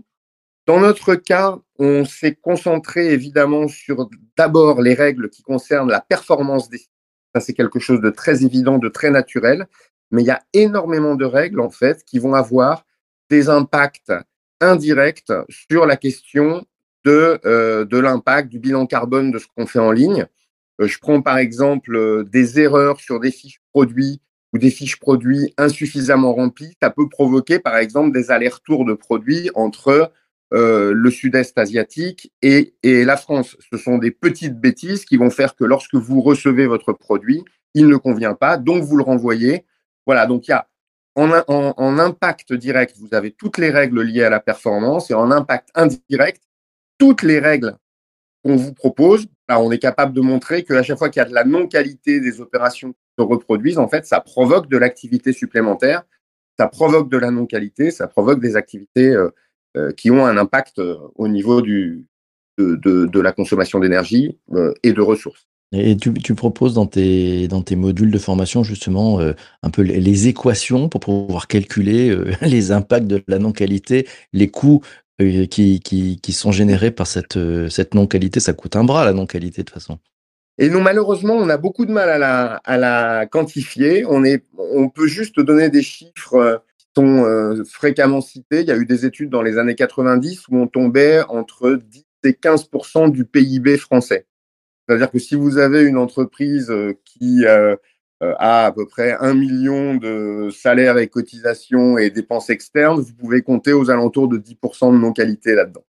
Dans 0.67 0.81
notre 0.81 1.15
cas, 1.15 1.59
on 1.79 2.05
s'est 2.05 2.35
concentré 2.35 3.13
évidemment 3.13 3.69
sur 3.69 4.09
d'abord 4.37 4.81
les 4.81 4.95
règles 4.95 5.29
qui 5.29 5.43
concernent 5.43 5.91
la 5.91 6.01
performance 6.01 6.71
des. 6.71 6.79
Ça, 7.35 7.41
c'est 7.41 7.53
quelque 7.53 7.81
chose 7.81 8.01
de 8.01 8.11
très 8.11 8.45
évident, 8.45 8.79
de 8.79 8.89
très 8.89 9.11
naturel. 9.11 9.67
Mais 10.11 10.23
il 10.23 10.27
y 10.27 10.31
a 10.31 10.43
énormément 10.53 11.17
de 11.17 11.25
règles, 11.25 11.61
en 11.61 11.71
fait, 11.71 12.05
qui 12.05 12.19
vont 12.19 12.35
avoir 12.35 12.85
des 13.29 13.49
impacts 13.49 14.13
indirects 14.61 15.33
sur 15.49 15.87
la 15.87 15.97
question 15.97 16.65
de, 17.05 17.41
euh, 17.45 17.85
de 17.85 17.99
l'impact 17.99 18.49
du 18.49 18.59
bilan 18.59 18.87
carbone 18.87 19.31
de 19.31 19.39
ce 19.39 19.47
qu'on 19.55 19.67
fait 19.67 19.79
en 19.79 19.91
ligne. 19.91 20.27
Euh, 20.81 20.87
je 20.87 20.99
prends 20.99 21.23
par 21.23 21.39
exemple 21.39 21.95
euh, 21.95 22.25
des 22.25 22.61
erreurs 22.61 23.01
sur 23.01 23.21
des 23.21 23.31
fiches 23.31 23.61
produits 23.73 24.21
ou 24.53 24.59
des 24.59 24.71
fiches 24.71 24.99
produits 24.99 25.53
insuffisamment 25.59 26.33
remplies, 26.33 26.77
ça 26.81 26.91
peut 26.91 27.09
provoquer 27.09 27.59
par 27.59 27.77
exemple 27.77 28.13
des 28.13 28.31
allers-retours 28.31 28.85
de 28.85 28.95
produits 28.95 29.51
entre 29.55 30.13
euh, 30.55 30.93
le 30.95 31.11
sud-est 31.11 31.59
asiatique 31.59 32.33
et, 32.43 32.75
et 32.83 33.05
la 33.05 33.17
France. 33.17 33.57
Ce 33.71 33.77
sont 33.77 33.99
des 33.99 34.11
petites 34.11 34.59
bêtises 34.59 35.05
qui 35.05 35.17
vont 35.17 35.31
faire 35.31 35.57
que 35.57 35.65
lorsque 35.65 35.95
vous 35.95 36.21
recevez 36.21 36.67
votre 36.67 36.93
produit, 36.93 37.45
il 37.75 37.89
ne 37.89 37.97
convient 37.97 38.35
pas, 38.35 38.57
donc 38.57 38.85
vous 38.85 38.97
le 38.97 39.03
renvoyez. 39.03 39.65
Voilà, 40.07 40.27
donc 40.27 40.47
il 40.47 40.53
y 40.53 40.55
a 40.55 40.69
en, 41.17 41.99
impact 41.99 42.53
direct, 42.53 42.97
vous 42.99 43.15
avez 43.15 43.31
toutes 43.31 43.59
les 43.59 43.71
règles 43.71 44.03
liées 44.03 44.25
à 44.25 44.31
la 44.31 44.41
performance 44.41 45.11
et 45.11 45.15
en 45.15 45.31
impact 45.31 45.69
indirect, 45.75 46.43
toutes 46.99 47.23
les 47.23 47.39
règles 47.39 47.77
qu'on 48.45 48.57
vous 48.57 48.75
propose, 48.75 49.27
là, 49.49 49.61
on 49.61 49.71
est 49.71 49.79
capable 49.79 50.13
de 50.13 50.21
montrer 50.21 50.65
qu'à 50.65 50.83
chaque 50.83 50.99
fois 50.99 51.09
qu'il 51.09 51.21
y 51.21 51.25
a 51.25 51.29
de 51.29 51.35
la 51.35 51.45
non-qualité 51.45 52.21
des 52.21 52.41
opérations 52.41 52.93
qui 52.93 52.99
se 53.19 53.23
reproduisent, 53.25 53.79
en 53.79 53.89
fait, 53.89 54.07
ça 54.07 54.21
provoque 54.21 54.69
de 54.69 54.77
l'activité 54.77 55.33
supplémentaire, 55.33 56.03
ça 56.59 56.69
provoque 56.69 57.09
de 57.09 57.17
la 57.17 57.31
non-qualité, 57.31 57.91
ça 57.91 58.07
provoque 58.07 58.41
des 58.41 58.57
activités 58.57 59.09
euh, 59.09 59.31
qui 59.97 60.11
ont 60.11 60.25
un 60.27 60.37
impact 60.37 60.79
euh, 60.79 60.97
au 61.17 61.29
niveau 61.29 61.63
du, 61.63 62.07
de, 62.59 62.77
de, 62.77 63.07
de 63.07 63.21
la 63.21 63.33
consommation 63.33 63.81
d'énergie 63.81 64.39
euh, 64.53 64.73
et 64.83 64.93
de 64.93 65.01
ressources. 65.01 65.47
Et 65.73 65.97
tu, 65.97 66.13
tu, 66.15 66.35
proposes 66.35 66.75
dans 66.75 66.87
tes, 66.87 67.49
dans 67.49 67.63
tes 67.63 67.75
modules 67.75 68.13
de 68.13 68.19
formation 68.19 68.63
justement 68.63 69.19
euh, 69.19 69.33
un 69.63 69.71
peu 69.71 69.83
les, 69.83 70.01
les, 70.01 70.29
équations 70.29 70.89
pour 70.89 71.01
pouvoir 71.01 71.49
calculer 71.49 72.11
euh, 72.11 72.31
les 72.43 72.71
impacts 72.71 73.09
de 73.09 73.25
la 73.27 73.41
non-qualité, 73.41 74.07
les 74.33 74.49
coûts 74.49 74.83
euh, 75.21 75.47
qui, 75.47 75.81
qui, 75.81 76.21
qui, 76.21 76.33
sont 76.33 76.53
générés 76.53 76.93
par 76.93 77.09
cette, 77.09 77.39
cette 77.71 77.95
non-qualité. 77.95 78.39
Ça 78.39 78.53
coûte 78.53 78.77
un 78.77 78.85
bras 78.85 79.05
la 79.05 79.13
non-qualité 79.13 79.63
de 79.63 79.67
toute 79.67 79.75
façon. 79.75 79.99
Et 80.59 80.69
non, 80.69 80.81
malheureusement, 80.81 81.35
on 81.35 81.49
a 81.49 81.57
beaucoup 81.57 81.87
de 81.87 81.93
mal 81.93 82.09
à 82.09 82.19
la, 82.19 82.61
à 82.65 82.77
la 82.77 83.27
quantifier. 83.27 84.05
On, 84.07 84.23
est, 84.23 84.45
on 84.57 84.89
peut 84.89 85.09
juste 85.09 85.41
donner 85.41 85.71
des 85.71 85.83
chiffres 85.83 86.63
sont 86.97 87.63
fréquemment 87.65 88.21
cités. 88.21 88.61
Il 88.63 88.69
y 88.69 88.73
a 88.73 88.77
eu 88.77 88.87
des 88.87 89.05
études 89.07 89.31
dans 89.31 89.43
les 89.43 89.59
années 89.59 89.75
90 89.75 90.49
où 90.49 90.59
on 90.59 90.67
tombait 90.67 91.23
entre 91.29 91.73
10 91.73 92.05
et 92.25 92.33
15% 92.33 93.11
du 93.11 93.25
PIB 93.25 93.77
français. 93.79 94.27
C'est-à-dire 94.89 95.11
que 95.11 95.19
si 95.19 95.35
vous 95.35 95.59
avez 95.59 95.83
une 95.85 95.97
entreprise 95.99 96.73
qui, 97.05 97.45
euh, 97.47 97.75
euh, 98.23 98.35
a 98.39 98.67
à 98.67 98.73
peu 98.73 98.87
près 98.87 99.17
un 99.19 99.35
million 99.35 99.95
de 99.97 100.49
salaires 100.51 100.99
et 100.99 101.09
cotisations 101.09 101.99
et 101.99 102.11
dépenses 102.11 102.49
externes, 102.51 103.01
vous 103.01 103.15
pouvez 103.15 103.43
compter 103.43 103.73
aux 103.73 103.91
alentours 103.91 104.29
de 104.29 104.39
10% 104.39 104.93
de 104.93 104.99
non-qualité 104.99 105.55
là-dedans. 105.55 105.85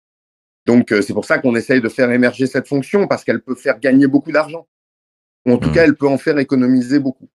Donc, 0.66 0.92
euh, 0.92 1.02
c'est 1.02 1.14
pour 1.14 1.24
ça 1.24 1.38
qu'on 1.38 1.56
essaye 1.56 1.80
de 1.80 1.88
faire 1.88 2.10
émerger 2.10 2.46
cette 2.46 2.68
fonction 2.68 3.08
parce 3.08 3.24
qu'elle 3.24 3.40
peut 3.40 3.54
faire 3.54 3.80
gagner 3.80 4.06
beaucoup 4.06 4.32
d'argent. 4.32 4.68
En 5.48 5.56
tout 5.56 5.68
Mhm. 5.68 5.74
cas, 5.74 5.84
elle 5.84 5.96
peut 5.96 6.06
en 6.08 6.18
faire 6.18 6.38
économiser 6.38 6.98
beaucoup. 6.98 7.28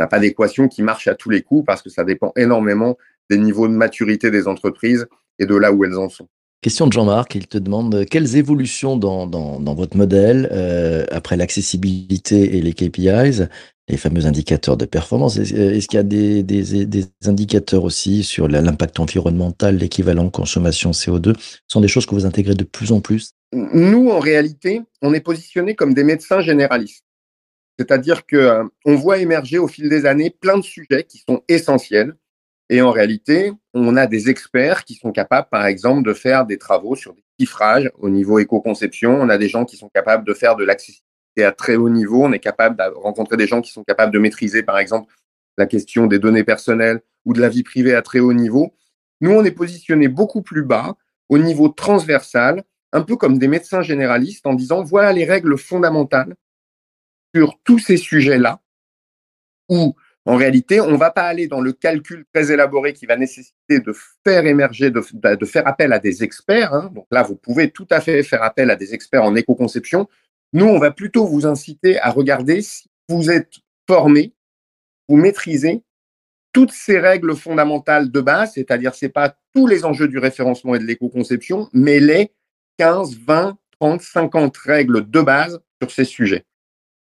On 0.00 0.04
n'a 0.04 0.08
pas 0.08 0.18
d'équation 0.18 0.66
qui 0.66 0.82
marche 0.82 1.08
à 1.08 1.14
tous 1.14 1.28
les 1.28 1.42
coups 1.42 1.66
parce 1.66 1.82
que 1.82 1.90
ça 1.90 2.04
dépend 2.04 2.32
énormément 2.34 2.96
des 3.28 3.36
niveaux 3.36 3.68
de 3.68 3.74
maturité 3.74 4.30
des 4.30 4.48
entreprises 4.48 5.06
et 5.38 5.44
de 5.44 5.54
là 5.54 5.72
où 5.72 5.84
elles 5.84 5.98
en 5.98 6.08
sont. 6.08 6.26
Question 6.62 6.86
de 6.86 6.92
Jean-Marc, 6.94 7.34
il 7.34 7.46
te 7.46 7.58
demande 7.58 7.94
euh, 7.94 8.04
quelles 8.10 8.36
évolutions 8.36 8.96
dans, 8.96 9.26
dans, 9.26 9.60
dans 9.60 9.74
votre 9.74 9.98
modèle, 9.98 10.48
euh, 10.52 11.04
après 11.10 11.36
l'accessibilité 11.36 12.56
et 12.56 12.62
les 12.62 12.72
KPIs, 12.72 13.46
les 13.90 13.96
fameux 13.98 14.24
indicateurs 14.24 14.78
de 14.78 14.86
performance, 14.86 15.36
est-ce 15.36 15.54
euh, 15.54 15.74
est-ce 15.74 15.86
qu'il 15.86 15.98
y 15.98 16.00
a 16.00 16.02
des, 16.02 16.42
des, 16.42 16.86
des 16.86 17.04
indicateurs 17.26 17.84
aussi 17.84 18.22
sur 18.22 18.48
l'impact 18.48 19.00
environnemental, 19.00 19.76
l'équivalent 19.76 20.30
consommation 20.30 20.92
CO2 20.92 21.38
Ce 21.38 21.58
sont 21.68 21.82
des 21.82 21.88
choses 21.88 22.06
que 22.06 22.14
vous 22.14 22.24
intégrez 22.24 22.54
de 22.54 22.64
plus 22.64 22.90
en 22.92 23.02
plus? 23.02 23.32
Nous, 23.52 24.08
en 24.08 24.18
réalité, 24.18 24.80
on 25.02 25.12
est 25.12 25.20
positionné 25.20 25.74
comme 25.74 25.92
des 25.92 26.04
médecins 26.04 26.40
généralistes. 26.40 27.04
C'est-à-dire 27.80 28.26
que 28.26 28.36
euh, 28.36 28.64
voit 28.84 29.16
émerger 29.16 29.56
au 29.56 29.66
fil 29.66 29.88
des 29.88 30.04
années 30.04 30.28
plein 30.28 30.58
de 30.58 30.62
sujets 30.62 31.04
qui 31.04 31.24
sont 31.26 31.42
essentiels. 31.48 32.14
Et 32.68 32.82
en 32.82 32.90
réalité, 32.90 33.52
on 33.72 33.96
a 33.96 34.06
des 34.06 34.28
experts 34.28 34.84
qui 34.84 34.96
sont 34.96 35.12
capables, 35.12 35.48
par 35.50 35.64
exemple, 35.64 36.06
de 36.06 36.12
faire 36.12 36.44
des 36.44 36.58
travaux 36.58 36.94
sur 36.94 37.14
des 37.14 37.24
chiffrages 37.38 37.90
au 37.98 38.10
niveau 38.10 38.38
éco-conception. 38.38 39.18
On 39.18 39.30
a 39.30 39.38
des 39.38 39.48
gens 39.48 39.64
qui 39.64 39.78
sont 39.78 39.88
capables 39.88 40.26
de 40.26 40.34
faire 40.34 40.56
de 40.56 40.64
l'accessibilité 40.64 41.42
à 41.42 41.52
très 41.52 41.76
haut 41.76 41.88
niveau. 41.88 42.22
On 42.22 42.32
est 42.32 42.38
capable 42.38 42.76
de 42.76 42.82
rencontrer 42.98 43.38
des 43.38 43.46
gens 43.46 43.62
qui 43.62 43.72
sont 43.72 43.82
capables 43.82 44.12
de 44.12 44.18
maîtriser, 44.18 44.62
par 44.62 44.78
exemple, 44.78 45.14
la 45.56 45.64
question 45.64 46.06
des 46.06 46.18
données 46.18 46.44
personnelles 46.44 47.00
ou 47.24 47.32
de 47.32 47.40
la 47.40 47.48
vie 47.48 47.62
privée 47.62 47.94
à 47.94 48.02
très 48.02 48.18
haut 48.18 48.34
niveau. 48.34 48.74
Nous, 49.22 49.30
on 49.30 49.42
est 49.42 49.52
positionné 49.52 50.08
beaucoup 50.08 50.42
plus 50.42 50.64
bas, 50.64 50.96
au 51.30 51.38
niveau 51.38 51.70
transversal, 51.70 52.62
un 52.92 53.00
peu 53.00 53.16
comme 53.16 53.38
des 53.38 53.48
médecins 53.48 53.80
généralistes, 53.80 54.46
en 54.46 54.52
disant 54.52 54.82
voilà 54.82 55.14
les 55.14 55.24
règles 55.24 55.56
fondamentales 55.56 56.36
sur 57.34 57.58
tous 57.64 57.78
ces 57.78 57.96
sujets-là, 57.96 58.60
où 59.68 59.94
en 60.26 60.36
réalité, 60.36 60.80
on 60.80 60.90
ne 60.90 60.96
va 60.96 61.10
pas 61.10 61.22
aller 61.22 61.48
dans 61.48 61.60
le 61.60 61.72
calcul 61.72 62.26
très 62.32 62.52
élaboré 62.52 62.92
qui 62.92 63.06
va 63.06 63.16
nécessiter 63.16 63.80
de 63.80 63.92
faire 64.24 64.46
émerger, 64.46 64.90
de, 64.90 65.02
de 65.34 65.44
faire 65.46 65.66
appel 65.66 65.92
à 65.92 65.98
des 65.98 66.22
experts. 66.22 66.74
hein. 66.74 66.90
Donc 66.94 67.06
là, 67.10 67.22
vous 67.22 67.36
pouvez 67.36 67.70
tout 67.70 67.86
à 67.90 68.00
fait 68.00 68.22
faire 68.22 68.42
appel 68.42 68.70
à 68.70 68.76
des 68.76 68.92
experts 68.92 69.24
en 69.24 69.34
éco-conception. 69.34 70.08
Nous, 70.52 70.66
on 70.66 70.78
va 70.78 70.90
plutôt 70.90 71.26
vous 71.26 71.46
inciter 71.46 71.98
à 72.00 72.10
regarder 72.10 72.60
si 72.60 72.90
vous 73.08 73.30
êtes 73.30 73.54
formé, 73.88 74.34
vous 75.08 75.16
maîtrisez 75.16 75.82
toutes 76.52 76.72
ces 76.72 76.98
règles 76.98 77.34
fondamentales 77.34 78.10
de 78.10 78.20
base, 78.20 78.52
c'est-à-dire 78.54 78.94
c'est 78.94 79.08
pas 79.08 79.36
tous 79.54 79.66
les 79.66 79.84
enjeux 79.84 80.08
du 80.08 80.18
référencement 80.18 80.74
et 80.74 80.80
de 80.80 80.84
l'éco-conception, 80.84 81.68
mais 81.72 81.98
les 82.00 82.32
15, 82.76 83.16
20, 83.20 83.56
30, 83.80 84.00
50 84.02 84.56
règles 84.58 85.08
de 85.08 85.20
base 85.20 85.60
sur 85.80 85.90
ces 85.90 86.04
sujets. 86.04 86.44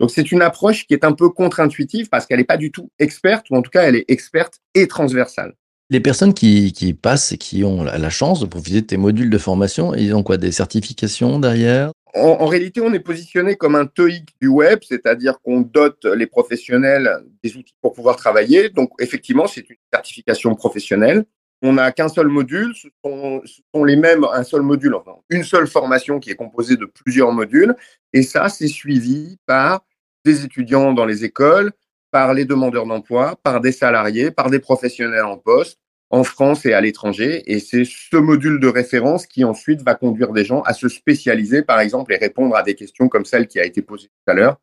Donc 0.04 0.12
c'est 0.12 0.34
une 0.34 0.42
approche 0.42 0.86
qui 0.86 0.94
est 0.94 1.06
un 1.06 1.14
peu 1.14 1.30
contre-intuitive 1.30 2.10
parce 2.10 2.26
qu'elle 2.26 2.40
n'est 2.40 2.44
pas 2.44 2.58
du 2.58 2.74
tout 2.74 2.90
experte, 3.00 3.50
ou 3.50 3.56
en 3.56 3.62
tout 3.62 3.70
cas 3.70 3.84
elle 3.84 3.96
est 3.96 4.04
experte 4.10 4.60
et 4.76 4.86
transversale. 4.86 5.54
Les 5.90 6.02
personnes 6.02 6.34
qui, 6.34 6.74
qui 6.74 6.94
passent 6.94 7.32
et 7.32 7.38
qui 7.38 7.64
ont 7.64 7.86
la 7.86 8.10
chance 8.10 8.42
de 8.42 8.46
profiter 8.46 8.82
de 8.82 8.86
tes 8.86 8.98
modules 8.98 9.30
de 9.30 9.38
formation, 9.38 9.96
ils 9.96 10.14
ont 10.14 10.22
quoi 10.22 10.36
Des 10.36 10.52
certifications 10.52 11.40
derrière? 11.40 11.94
En, 12.16 12.20
en 12.42 12.46
réalité, 12.48 12.82
on 12.82 12.94
est 12.94 13.00
positionné 13.00 13.56
comme 13.56 13.76
un 13.76 13.86
TOEIC 13.86 14.28
du 14.42 14.50
web, 14.50 14.80
c'est-à-dire 14.86 15.40
qu'on 15.42 15.62
dote 15.62 16.04
les 16.04 16.28
professionnels 16.28 17.24
des 17.42 17.56
outils 17.56 17.74
pour 17.82 17.94
pouvoir 17.94 18.18
travailler. 18.18 18.68
Donc 18.68 18.90
effectivement, 19.00 19.48
c'est 19.48 19.70
une 19.70 19.78
certification 19.94 20.54
professionnelle. 20.54 21.24
On 21.62 21.72
n'a 21.72 21.94
qu'un 21.94 22.10
seul 22.10 22.28
module, 22.28 22.74
ce 22.76 22.90
sont, 23.06 23.42
ce 23.46 23.62
sont 23.74 23.86
les 23.86 23.96
mêmes, 23.96 24.26
un 24.34 24.44
seul 24.44 24.64
module, 24.64 24.96
enfin 24.96 25.14
une 25.30 25.46
seule 25.46 25.66
formation 25.66 26.20
qui 26.20 26.30
est 26.30 26.36
composée 26.36 26.76
de 26.76 26.86
plusieurs 26.86 27.32
modules. 27.32 27.74
Et 28.12 28.22
ça, 28.22 28.50
c'est 28.50 28.68
suivi 28.68 29.38
par 29.46 29.86
des 30.26 30.46
étudiants 30.46 30.94
dans 30.94 31.06
les 31.06 31.26
écoles, 31.26 31.72
par 32.12 32.34
les 32.34 32.46
demandeurs 32.46 32.86
d'emploi, 32.86 33.38
par 33.44 33.60
des 33.60 33.72
salariés, 33.72 34.32
par 34.32 34.50
des 34.50 34.60
professionnels 34.60 35.24
en 35.24 35.38
poste, 35.38 35.80
en 36.10 36.24
France 36.24 36.66
et 36.66 36.74
à 36.74 36.82
l'étranger. 36.82 37.44
Et 37.52 37.60
c'est 37.60 37.86
ce 37.86 38.18
module 38.18 38.60
de 38.60 38.68
référence 38.68 39.26
qui 39.26 39.44
ensuite 39.44 39.82
va 39.82 39.96
conduire 39.96 40.32
des 40.32 40.46
gens 40.46 40.62
à 40.62 40.74
se 40.74 40.88
spécialiser, 40.88 41.64
par 41.64 41.80
exemple, 41.80 42.14
et 42.14 42.18
répondre 42.18 42.56
à 42.56 42.62
des 42.62 42.76
questions 42.76 43.10
comme 43.10 43.26
celle 43.26 43.48
qui 43.48 43.60
a 43.60 43.66
été 43.66 43.82
posée 43.82 44.08
tout 44.08 44.32
à 44.32 44.36
l'heure 44.36 44.58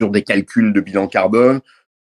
sur 0.00 0.10
des 0.10 0.22
calculs 0.22 0.72
de 0.72 0.80
bilan 0.80 1.08
carbone 1.08 1.60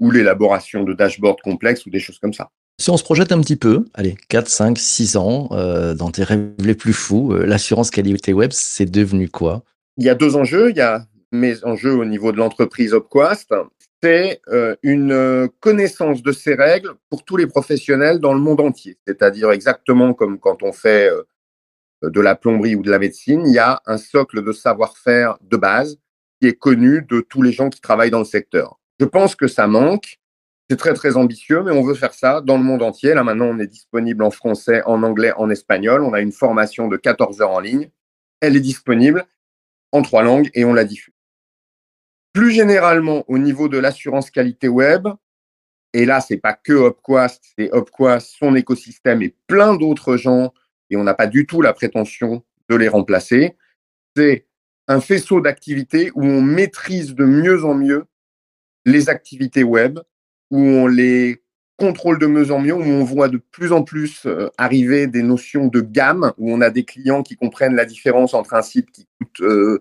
ou 0.00 0.10
l'élaboration 0.10 0.82
de 0.82 0.92
dashboards 0.92 1.42
complexes 1.42 1.86
ou 1.86 1.90
des 1.90 2.00
choses 2.00 2.18
comme 2.18 2.32
ça. 2.32 2.50
Si 2.80 2.90
on 2.90 2.96
se 2.96 3.04
projette 3.04 3.30
un 3.30 3.40
petit 3.40 3.56
peu, 3.56 3.84
allez, 3.94 4.16
4, 4.28 4.48
5, 4.48 4.78
6 4.78 5.16
ans, 5.16 5.48
euh, 5.52 5.94
dans 5.94 6.10
tes 6.10 6.24
rêves 6.24 6.50
les 6.58 6.74
plus 6.74 6.94
fous, 6.94 7.32
euh, 7.32 7.44
l'assurance 7.44 7.90
qualité 7.90 8.32
web, 8.32 8.50
c'est 8.52 8.90
devenu 8.90 9.28
quoi? 9.28 9.62
Il 9.98 10.04
y 10.04 10.08
a 10.08 10.14
deux 10.14 10.34
enjeux. 10.34 10.70
Il 10.70 10.76
y 10.76 10.80
a 10.80 11.04
mes 11.32 11.64
enjeux 11.64 11.94
au 11.94 12.04
niveau 12.04 12.32
de 12.32 12.38
l'entreprise 12.38 12.92
Opquast. 12.92 13.54
C'est 14.02 14.40
euh, 14.48 14.76
une 14.82 15.12
euh, 15.12 15.48
connaissance 15.60 16.22
de 16.22 16.32
ces 16.32 16.54
règles 16.54 16.94
pour 17.10 17.24
tous 17.24 17.36
les 17.36 17.46
professionnels 17.46 18.18
dans 18.18 18.32
le 18.32 18.40
monde 18.40 18.60
entier. 18.60 18.98
C'est-à-dire 19.06 19.50
exactement 19.50 20.14
comme 20.14 20.38
quand 20.38 20.62
on 20.62 20.72
fait 20.72 21.10
euh, 21.10 21.22
de 22.02 22.20
la 22.20 22.34
plomberie 22.34 22.76
ou 22.76 22.82
de 22.82 22.90
la 22.90 22.98
médecine, 22.98 23.46
il 23.46 23.52
y 23.52 23.58
a 23.58 23.82
un 23.86 23.98
socle 23.98 24.42
de 24.42 24.52
savoir-faire 24.52 25.36
de 25.42 25.56
base 25.56 25.98
qui 26.40 26.48
est 26.48 26.54
connu 26.54 27.02
de 27.02 27.20
tous 27.20 27.42
les 27.42 27.52
gens 27.52 27.68
qui 27.68 27.80
travaillent 27.80 28.10
dans 28.10 28.20
le 28.20 28.24
secteur. 28.24 28.80
Je 28.98 29.04
pense 29.04 29.36
que 29.36 29.48
ça 29.48 29.66
manque. 29.66 30.18
C'est 30.70 30.76
très 30.76 30.94
très 30.94 31.16
ambitieux, 31.16 31.62
mais 31.62 31.72
on 31.72 31.82
veut 31.82 31.94
faire 31.94 32.14
ça 32.14 32.40
dans 32.40 32.56
le 32.56 32.62
monde 32.62 32.82
entier. 32.82 33.12
Là 33.12 33.24
maintenant, 33.24 33.46
on 33.46 33.58
est 33.58 33.66
disponible 33.66 34.22
en 34.22 34.30
français, 34.30 34.82
en 34.86 35.02
anglais, 35.02 35.32
en 35.36 35.50
espagnol. 35.50 36.02
On 36.02 36.14
a 36.14 36.20
une 36.20 36.32
formation 36.32 36.88
de 36.88 36.96
14 36.96 37.42
heures 37.42 37.50
en 37.50 37.60
ligne. 37.60 37.90
Elle 38.40 38.56
est 38.56 38.60
disponible 38.60 39.26
en 39.92 40.02
trois 40.02 40.22
langues 40.22 40.50
et 40.54 40.64
on 40.64 40.72
la 40.72 40.84
diffuse. 40.84 41.09
Plus 42.32 42.52
généralement, 42.52 43.24
au 43.28 43.38
niveau 43.38 43.68
de 43.68 43.78
l'assurance 43.78 44.30
qualité 44.30 44.68
web, 44.68 45.08
et 45.92 46.04
là, 46.04 46.20
c'est 46.20 46.36
pas 46.36 46.54
que 46.54 46.72
Opquast, 46.72 47.42
c'est 47.58 47.72
Opquast, 47.72 48.36
son 48.38 48.54
écosystème 48.54 49.22
et 49.22 49.34
plein 49.46 49.74
d'autres 49.74 50.16
gens, 50.16 50.52
et 50.88 50.96
on 50.96 51.04
n'a 51.04 51.14
pas 51.14 51.26
du 51.26 51.46
tout 51.46 51.62
la 51.62 51.72
prétention 51.72 52.44
de 52.68 52.76
les 52.76 52.88
remplacer. 52.88 53.56
C'est 54.16 54.46
un 54.86 55.00
faisceau 55.00 55.40
d'activités 55.40 56.10
où 56.14 56.24
on 56.24 56.42
maîtrise 56.42 57.14
de 57.14 57.24
mieux 57.24 57.64
en 57.64 57.74
mieux 57.74 58.04
les 58.84 59.08
activités 59.08 59.64
web, 59.64 59.98
où 60.50 60.58
on 60.58 60.86
les 60.86 61.42
contrôle 61.76 62.18
de 62.18 62.26
mieux 62.26 62.50
en 62.52 62.60
mieux, 62.60 62.74
où 62.74 62.82
on 62.82 63.04
voit 63.04 63.28
de 63.28 63.38
plus 63.38 63.72
en 63.72 63.82
plus 63.82 64.26
euh, 64.26 64.48
arriver 64.58 65.06
des 65.06 65.22
notions 65.22 65.66
de 65.66 65.80
gamme, 65.80 66.32
où 66.38 66.52
on 66.52 66.60
a 66.60 66.70
des 66.70 66.84
clients 66.84 67.22
qui 67.22 67.36
comprennent 67.36 67.74
la 67.74 67.86
différence 67.86 68.34
entre 68.34 68.54
un 68.54 68.62
site 68.62 68.90
qui 68.92 69.08
coûte 69.18 69.40
euh, 69.40 69.80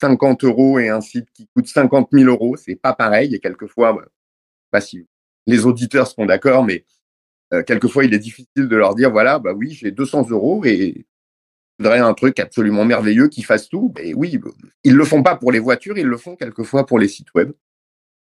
50 0.00 0.44
euros 0.44 0.78
et 0.78 0.88
un 0.88 1.00
site 1.00 1.28
qui 1.32 1.48
coûte 1.54 1.66
50 1.66 2.08
000 2.12 2.28
euros. 2.28 2.56
C'est 2.56 2.76
pas 2.76 2.92
pareil. 2.92 3.34
Et 3.34 3.40
quelquefois, 3.40 3.92
bah, 3.92 4.06
pas 4.70 4.80
si 4.80 5.06
les 5.46 5.66
auditeurs 5.66 6.06
seront 6.06 6.26
d'accord, 6.26 6.64
mais 6.64 6.84
euh, 7.54 7.62
quelquefois, 7.62 8.04
il 8.04 8.14
est 8.14 8.18
difficile 8.18 8.68
de 8.68 8.76
leur 8.76 8.94
dire, 8.94 9.10
voilà, 9.10 9.38
bah 9.38 9.52
oui, 9.52 9.70
j'ai 9.70 9.90
200 9.90 10.28
euros 10.30 10.64
et 10.64 11.06
je 11.78 11.84
voudrais 11.84 12.00
un 12.00 12.12
truc 12.12 12.38
absolument 12.40 12.84
merveilleux 12.84 13.28
qui 13.28 13.42
fasse 13.42 13.68
tout. 13.68 13.92
Mais 13.96 14.12
oui, 14.14 14.38
ils 14.84 14.94
le 14.94 15.04
font 15.04 15.22
pas 15.22 15.36
pour 15.36 15.52
les 15.52 15.58
voitures, 15.58 15.96
ils 15.96 16.06
le 16.06 16.16
font 16.16 16.36
quelquefois 16.36 16.84
pour 16.86 16.98
les 16.98 17.08
sites 17.08 17.32
web. 17.34 17.52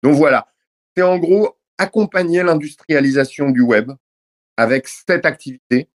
Donc 0.03 0.15
voilà, 0.15 0.47
c'est 0.95 1.03
en 1.03 1.17
gros 1.17 1.57
accompagner 1.77 2.43
l'industrialisation 2.43 3.49
du 3.49 3.61
web 3.61 3.91
avec 4.57 4.87
cette 4.87 5.25
activité, 5.25 5.89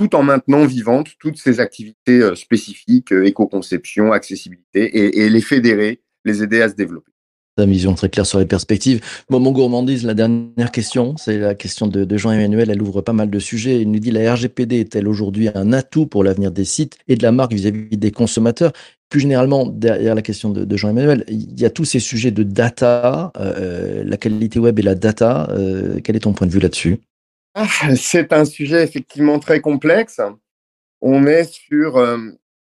tout 0.00 0.16
en 0.16 0.22
maintenant 0.22 0.64
vivantes 0.64 1.08
toutes 1.18 1.36
ces 1.36 1.60
activités 1.60 2.22
euh, 2.22 2.34
spécifiques, 2.34 3.12
euh, 3.12 3.26
éco-conception, 3.26 4.12
accessibilité, 4.12 5.18
et, 5.18 5.28
les 5.28 5.40
fédérer, 5.42 6.00
les 6.24 6.42
aider 6.42 6.62
à 6.62 6.70
se 6.70 6.74
développer. 6.74 7.12
Ta 7.56 7.66
vision 7.66 7.92
très 7.92 8.08
claire 8.08 8.24
sur 8.24 8.38
les 8.38 8.46
perspectives. 8.46 9.02
Bon, 9.28 9.40
mon 9.40 9.52
gourmandise, 9.52 10.06
la 10.06 10.14
dernière 10.14 10.72
question, 10.72 11.16
c'est 11.18 11.36
la 11.36 11.54
question 11.54 11.86
de, 11.86 12.16
Jean-Emmanuel. 12.16 12.70
Elle 12.70 12.80
ouvre 12.80 13.02
pas 13.02 13.12
mal 13.12 13.28
de 13.28 13.38
sujets. 13.38 13.82
Il 13.82 13.90
nous 13.90 13.98
dit 13.98 14.10
la 14.10 14.32
RGPD 14.32 14.80
est-elle 14.80 15.06
aujourd'hui 15.06 15.50
un 15.54 15.72
atout 15.74 16.06
pour 16.06 16.24
l'avenir 16.24 16.50
des 16.50 16.64
sites 16.64 16.96
et 17.06 17.16
de 17.16 17.22
la 17.22 17.32
marque 17.32 17.52
vis-à-vis 17.52 17.98
des 17.98 18.10
consommateurs? 18.10 18.72
Plus 19.10 19.20
généralement, 19.20 19.66
derrière 19.66 20.14
la 20.14 20.22
question 20.22 20.48
de, 20.48 20.76
Jean-Emmanuel, 20.76 21.24
il 21.28 21.60
y 21.60 21.66
a 21.66 21.70
tous 21.70 21.84
ces 21.84 22.00
sujets 22.00 22.30
de 22.30 22.44
data, 22.44 23.32
euh, 23.38 24.02
la 24.06 24.16
qualité 24.16 24.58
web 24.58 24.78
et 24.78 24.82
la 24.82 24.94
data. 24.94 25.52
Quel 26.02 26.16
est 26.16 26.20
ton 26.20 26.32
point 26.32 26.46
de 26.46 26.52
vue 26.52 26.60
là-dessus? 26.60 27.00
C'est 27.96 28.32
un 28.32 28.44
sujet 28.44 28.82
effectivement 28.82 29.38
très 29.38 29.60
complexe. 29.60 30.20
On 31.00 31.26
est 31.26 31.44
sur 31.44 31.98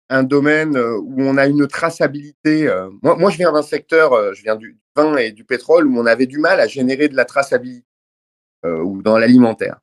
un 0.08 0.22
domaine 0.22 0.76
où 0.76 1.22
on 1.22 1.36
a 1.36 1.46
une 1.46 1.66
traçabilité. 1.66 2.72
moi, 3.02 3.16
moi, 3.16 3.30
je 3.30 3.38
viens 3.38 3.52
d'un 3.52 3.62
secteur, 3.62 4.34
je 4.34 4.42
viens 4.42 4.56
du 4.56 4.78
vin 4.94 5.16
et 5.16 5.32
du 5.32 5.44
pétrole, 5.44 5.86
où 5.86 5.98
on 5.98 6.06
avait 6.06 6.26
du 6.26 6.38
mal 6.38 6.60
à 6.60 6.66
générer 6.66 7.08
de 7.08 7.16
la 7.16 7.24
traçabilité, 7.24 7.86
ou 8.64 9.02
dans 9.02 9.18
l'alimentaire. 9.18 9.80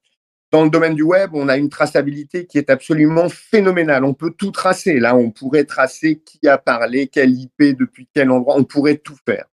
Dans 0.51 0.63
le 0.63 0.69
domaine 0.69 0.93
du 0.93 1.01
web, 1.01 1.31
on 1.33 1.49
a 1.49 1.57
une 1.57 1.69
traçabilité 1.69 2.45
qui 2.45 2.59
est 2.59 2.69
absolument 2.69 3.27
phénoménale. 3.27 4.03
On 4.05 4.13
peut 4.13 4.29
tout 4.29 4.51
tracer. 4.51 4.99
Là, 4.99 5.15
on 5.15 5.31
pourrait 5.31 5.63
tracer 5.63 6.19
qui 6.19 6.47
a 6.47 6.59
parlé, 6.59 7.07
quel 7.07 7.31
IP, 7.31 7.75
depuis 7.75 8.07
quel 8.13 8.29
endroit. 8.29 8.55
On 8.55 8.63
pourrait 8.63 8.97
tout 8.97 9.17
faire. 9.25 9.45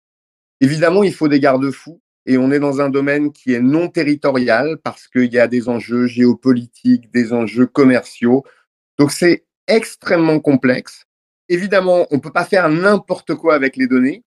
Évidemment, 0.59 1.03
il 1.03 1.13
faut 1.13 1.29
des 1.29 1.39
garde-fous 1.39 2.01
et 2.25 2.37
on 2.37 2.51
est 2.51 2.59
dans 2.59 2.81
un 2.81 2.89
domaine 2.89 3.31
qui 3.31 3.53
est 3.53 3.61
non 3.61 3.87
territorial 3.87 4.77
parce 4.83 5.07
qu'il 5.07 5.31
y 5.33 5.39
a 5.39 5.47
des 5.47 5.69
enjeux 5.69 6.07
géopolitiques, 6.07 7.11
des 7.11 7.33
enjeux 7.33 7.65
commerciaux. 7.65 8.43
Donc 8.97 9.11
c'est 9.11 9.45
extrêmement 9.67 10.39
complexe. 10.39 11.05
Évidemment, 11.47 12.07
on 12.11 12.15
ne 12.15 12.21
peut 12.21 12.31
pas 12.31 12.45
faire 12.45 12.69
n'importe 12.69 13.33
quoi 13.35 13.55
avec 13.55 13.75
les 13.77 13.87
données. 13.87 14.23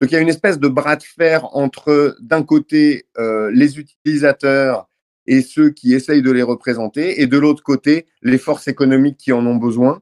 Donc 0.00 0.10
il 0.10 0.14
y 0.14 0.16
a 0.16 0.20
une 0.20 0.28
espèce 0.28 0.58
de 0.58 0.68
bras 0.68 0.96
de 0.96 1.02
fer 1.02 1.44
entre, 1.56 2.16
d'un 2.20 2.42
côté, 2.42 3.06
euh, 3.18 3.50
les 3.52 3.78
utilisateurs 3.78 4.88
et 5.26 5.42
ceux 5.42 5.70
qui 5.70 5.92
essayent 5.92 6.22
de 6.22 6.30
les 6.30 6.42
représenter, 6.42 7.20
et 7.20 7.26
de 7.26 7.36
l'autre 7.36 7.62
côté, 7.62 8.06
les 8.22 8.38
forces 8.38 8.66
économiques 8.66 9.18
qui 9.18 9.32
en 9.32 9.44
ont 9.46 9.56
besoin. 9.56 10.00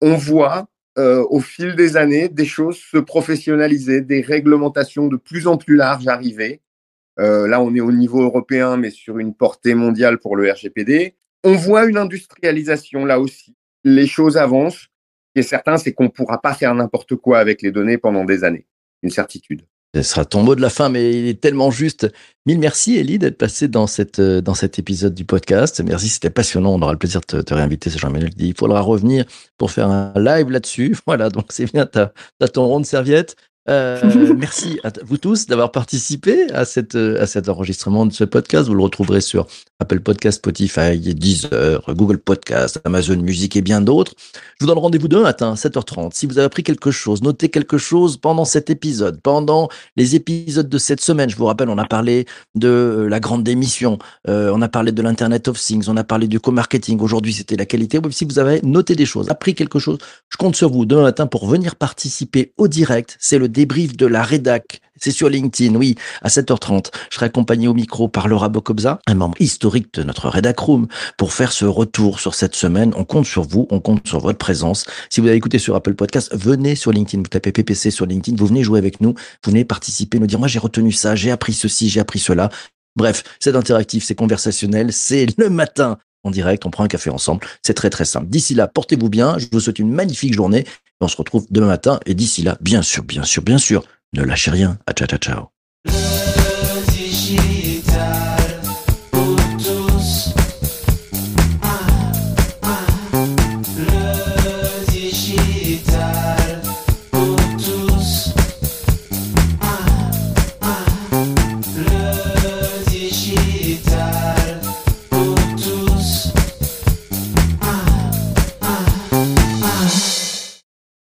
On 0.00 0.14
voit 0.14 0.66
euh, 0.98 1.26
au 1.28 1.40
fil 1.40 1.76
des 1.76 1.96
années 1.96 2.28
des 2.28 2.46
choses 2.46 2.78
se 2.78 2.96
professionnaliser, 2.96 4.00
des 4.00 4.22
réglementations 4.22 5.08
de 5.08 5.16
plus 5.16 5.46
en 5.46 5.58
plus 5.58 5.76
larges 5.76 6.08
arriver. 6.08 6.62
Euh, 7.18 7.46
là, 7.46 7.60
on 7.60 7.74
est 7.74 7.80
au 7.80 7.92
niveau 7.92 8.22
européen, 8.22 8.76
mais 8.76 8.90
sur 8.90 9.18
une 9.18 9.34
portée 9.34 9.74
mondiale 9.74 10.18
pour 10.18 10.36
le 10.36 10.50
RGPD. 10.50 11.14
On 11.44 11.54
voit 11.54 11.84
une 11.84 11.98
industrialisation 11.98 13.04
là 13.04 13.20
aussi. 13.20 13.54
Les 13.84 14.06
choses 14.06 14.36
avancent. 14.36 14.88
Ce 15.28 15.32
qui 15.34 15.40
est 15.40 15.42
certain, 15.42 15.76
c'est 15.76 15.92
qu'on 15.92 16.04
ne 16.04 16.08
pourra 16.08 16.40
pas 16.40 16.54
faire 16.54 16.74
n'importe 16.74 17.14
quoi 17.16 17.38
avec 17.38 17.62
les 17.62 17.70
données 17.70 17.98
pendant 17.98 18.24
des 18.24 18.42
années. 18.44 18.66
Une 19.02 19.10
certitude. 19.10 19.62
Ce 20.02 20.10
sera 20.10 20.24
ton 20.24 20.42
mot 20.42 20.54
de 20.54 20.60
la 20.60 20.70
fin, 20.70 20.88
mais 20.88 21.18
il 21.18 21.26
est 21.26 21.40
tellement 21.40 21.70
juste. 21.70 22.12
Mille 22.44 22.58
merci, 22.58 22.96
Elie, 22.96 23.18
d'être 23.18 23.38
passé 23.38 23.66
euh, 23.66 24.40
dans 24.40 24.54
cet 24.54 24.78
épisode 24.78 25.14
du 25.14 25.24
podcast. 25.24 25.80
Merci, 25.84 26.08
c'était 26.08 26.30
passionnant. 26.30 26.74
On 26.74 26.82
aura 26.82 26.92
le 26.92 26.98
plaisir 26.98 27.20
de 27.20 27.26
te, 27.26 27.36
te 27.38 27.54
réinviter, 27.54 27.88
c'est 27.90 27.98
Jean-Emmanuel 27.98 28.34
dit. 28.34 28.48
Il 28.48 28.54
faudra 28.54 28.80
revenir 28.80 29.24
pour 29.56 29.70
faire 29.70 29.88
un 29.88 30.12
live 30.16 30.50
là-dessus. 30.50 30.96
Voilà, 31.06 31.30
donc 31.30 31.46
c'est 31.50 31.72
bien, 31.72 31.86
tu 31.86 31.98
as, 31.98 32.48
ton 32.48 32.66
rond 32.66 32.80
de 32.80 32.86
serviette. 32.86 33.36
Euh, 33.68 34.34
merci 34.36 34.78
à 34.84 34.90
vous 35.04 35.18
tous 35.18 35.46
d'avoir 35.46 35.72
participé 35.72 36.50
à, 36.52 36.64
cette, 36.64 36.94
à 36.94 37.26
cet 37.26 37.48
enregistrement 37.48 38.06
de 38.06 38.12
ce 38.12 38.24
podcast. 38.24 38.68
Vous 38.68 38.74
le 38.74 38.82
retrouverez 38.82 39.20
sur 39.20 39.46
Apple 39.78 40.00
Podcast, 40.00 40.38
Spotify, 40.38 40.98
Deezer, 40.98 41.82
Google 41.88 42.18
Podcast, 42.18 42.80
Amazon 42.84 43.16
Music 43.16 43.56
et 43.56 43.62
bien 43.62 43.80
d'autres. 43.80 44.12
Je 44.58 44.64
vous 44.64 44.66
donne 44.68 44.78
rendez-vous 44.78 45.08
demain 45.08 45.24
matin, 45.24 45.54
7h30. 45.54 46.14
Si 46.14 46.26
vous 46.26 46.38
avez 46.38 46.46
appris 46.46 46.62
quelque 46.62 46.90
chose, 46.90 47.22
notez 47.22 47.50
quelque 47.50 47.76
chose 47.76 48.16
pendant 48.16 48.46
cet 48.46 48.70
épisode, 48.70 49.20
pendant 49.20 49.68
les 49.96 50.14
épisodes 50.14 50.68
de 50.68 50.78
cette 50.78 51.02
semaine. 51.02 51.28
Je 51.28 51.36
vous 51.36 51.44
rappelle, 51.44 51.68
on 51.68 51.76
a 51.76 51.84
parlé 51.84 52.24
de 52.54 53.06
la 53.10 53.20
grande 53.20 53.42
démission, 53.42 53.98
euh, 54.28 54.50
on 54.54 54.62
a 54.62 54.68
parlé 54.68 54.92
de 54.92 55.02
l'Internet 55.02 55.48
of 55.48 55.60
Things, 55.60 55.84
on 55.88 55.96
a 55.98 56.04
parlé 56.04 56.26
du 56.26 56.40
co-marketing. 56.40 56.98
Aujourd'hui, 57.00 57.34
c'était 57.34 57.56
la 57.56 57.66
qualité 57.66 57.98
web. 57.98 58.12
Si 58.12 58.24
vous 58.24 58.38
avez 58.38 58.62
noté 58.62 58.94
des 58.94 59.06
choses, 59.06 59.28
appris 59.28 59.54
quelque 59.54 59.78
chose, 59.78 59.98
je 60.30 60.38
compte 60.38 60.56
sur 60.56 60.70
vous 60.70 60.86
demain 60.86 61.02
matin 61.02 61.26
pour 61.26 61.46
venir 61.46 61.76
participer 61.76 62.54
au 62.56 62.66
direct. 62.66 63.18
C'est 63.20 63.38
le 63.38 63.48
débrief 63.56 63.96
de 63.96 64.04
la 64.04 64.22
rédac. 64.22 64.82
C'est 65.00 65.10
sur 65.10 65.30
LinkedIn, 65.30 65.74
oui, 65.76 65.94
à 66.22 66.28
7h30. 66.28 66.90
Je 67.10 67.16
serai 67.16 67.26
accompagné 67.26 67.68
au 67.68 67.74
micro 67.74 68.06
par 68.06 68.28
Laura 68.28 68.50
Bokobza, 68.50 69.00
un 69.06 69.14
membre 69.14 69.40
historique 69.40 69.92
de 69.94 70.02
notre 70.02 70.28
Redac 70.28 70.58
Room, 70.58 70.88
pour 71.16 71.32
faire 71.32 71.52
ce 71.52 71.64
retour 71.64 72.20
sur 72.20 72.34
cette 72.34 72.54
semaine. 72.54 72.92
On 72.96 73.04
compte 73.04 73.24
sur 73.24 73.44
vous, 73.44 73.66
on 73.70 73.80
compte 73.80 74.06
sur 74.06 74.20
votre 74.20 74.38
présence. 74.38 74.84
Si 75.08 75.22
vous 75.22 75.26
avez 75.28 75.36
écouté 75.36 75.58
sur 75.58 75.74
Apple 75.74 75.94
Podcast, 75.94 76.34
venez 76.34 76.74
sur 76.74 76.92
LinkedIn, 76.92 77.22
vous 77.22 77.28
tapez 77.28 77.50
PPC 77.50 77.90
sur 77.90 78.04
LinkedIn, 78.04 78.36
vous 78.36 78.46
venez 78.46 78.62
jouer 78.62 78.78
avec 78.78 79.00
nous, 79.00 79.14
vous 79.44 79.50
venez 79.50 79.64
participer, 79.64 80.18
nous 80.18 80.26
dire, 80.26 80.38
moi 80.38 80.48
j'ai 80.48 80.58
retenu 80.58 80.92
ça, 80.92 81.16
j'ai 81.16 81.30
appris 81.30 81.54
ceci, 81.54 81.88
j'ai 81.88 82.00
appris 82.00 82.18
cela. 82.18 82.50
Bref, 82.94 83.24
c'est 83.40 83.56
interactif, 83.56 84.04
c'est 84.04 84.14
conversationnel, 84.14 84.92
c'est 84.92 85.26
le 85.38 85.48
matin 85.48 85.98
en 86.24 86.30
direct, 86.30 86.66
on 86.66 86.70
prend 86.70 86.84
un 86.84 86.88
café 86.88 87.08
ensemble. 87.08 87.46
C'est 87.62 87.74
très 87.74 87.88
très 87.88 88.04
simple. 88.04 88.26
D'ici 88.26 88.54
là, 88.54 88.66
portez-vous 88.66 89.08
bien. 89.08 89.38
Je 89.38 89.46
vous 89.50 89.60
souhaite 89.60 89.78
une 89.78 89.92
magnifique 89.92 90.34
journée. 90.34 90.66
On 91.00 91.08
se 91.08 91.16
retrouve 91.16 91.46
demain 91.50 91.66
matin. 91.66 92.00
Et 92.06 92.14
d'ici 92.14 92.42
là, 92.42 92.56
bien 92.60 92.82
sûr, 92.82 93.04
bien 93.04 93.24
sûr, 93.24 93.42
bien 93.42 93.58
sûr, 93.58 93.84
ne 94.14 94.22
lâchez 94.22 94.50
rien. 94.50 94.78
À 94.86 94.92
ciao, 94.92 95.06
ciao, 95.06 95.18
ciao. 95.18 95.55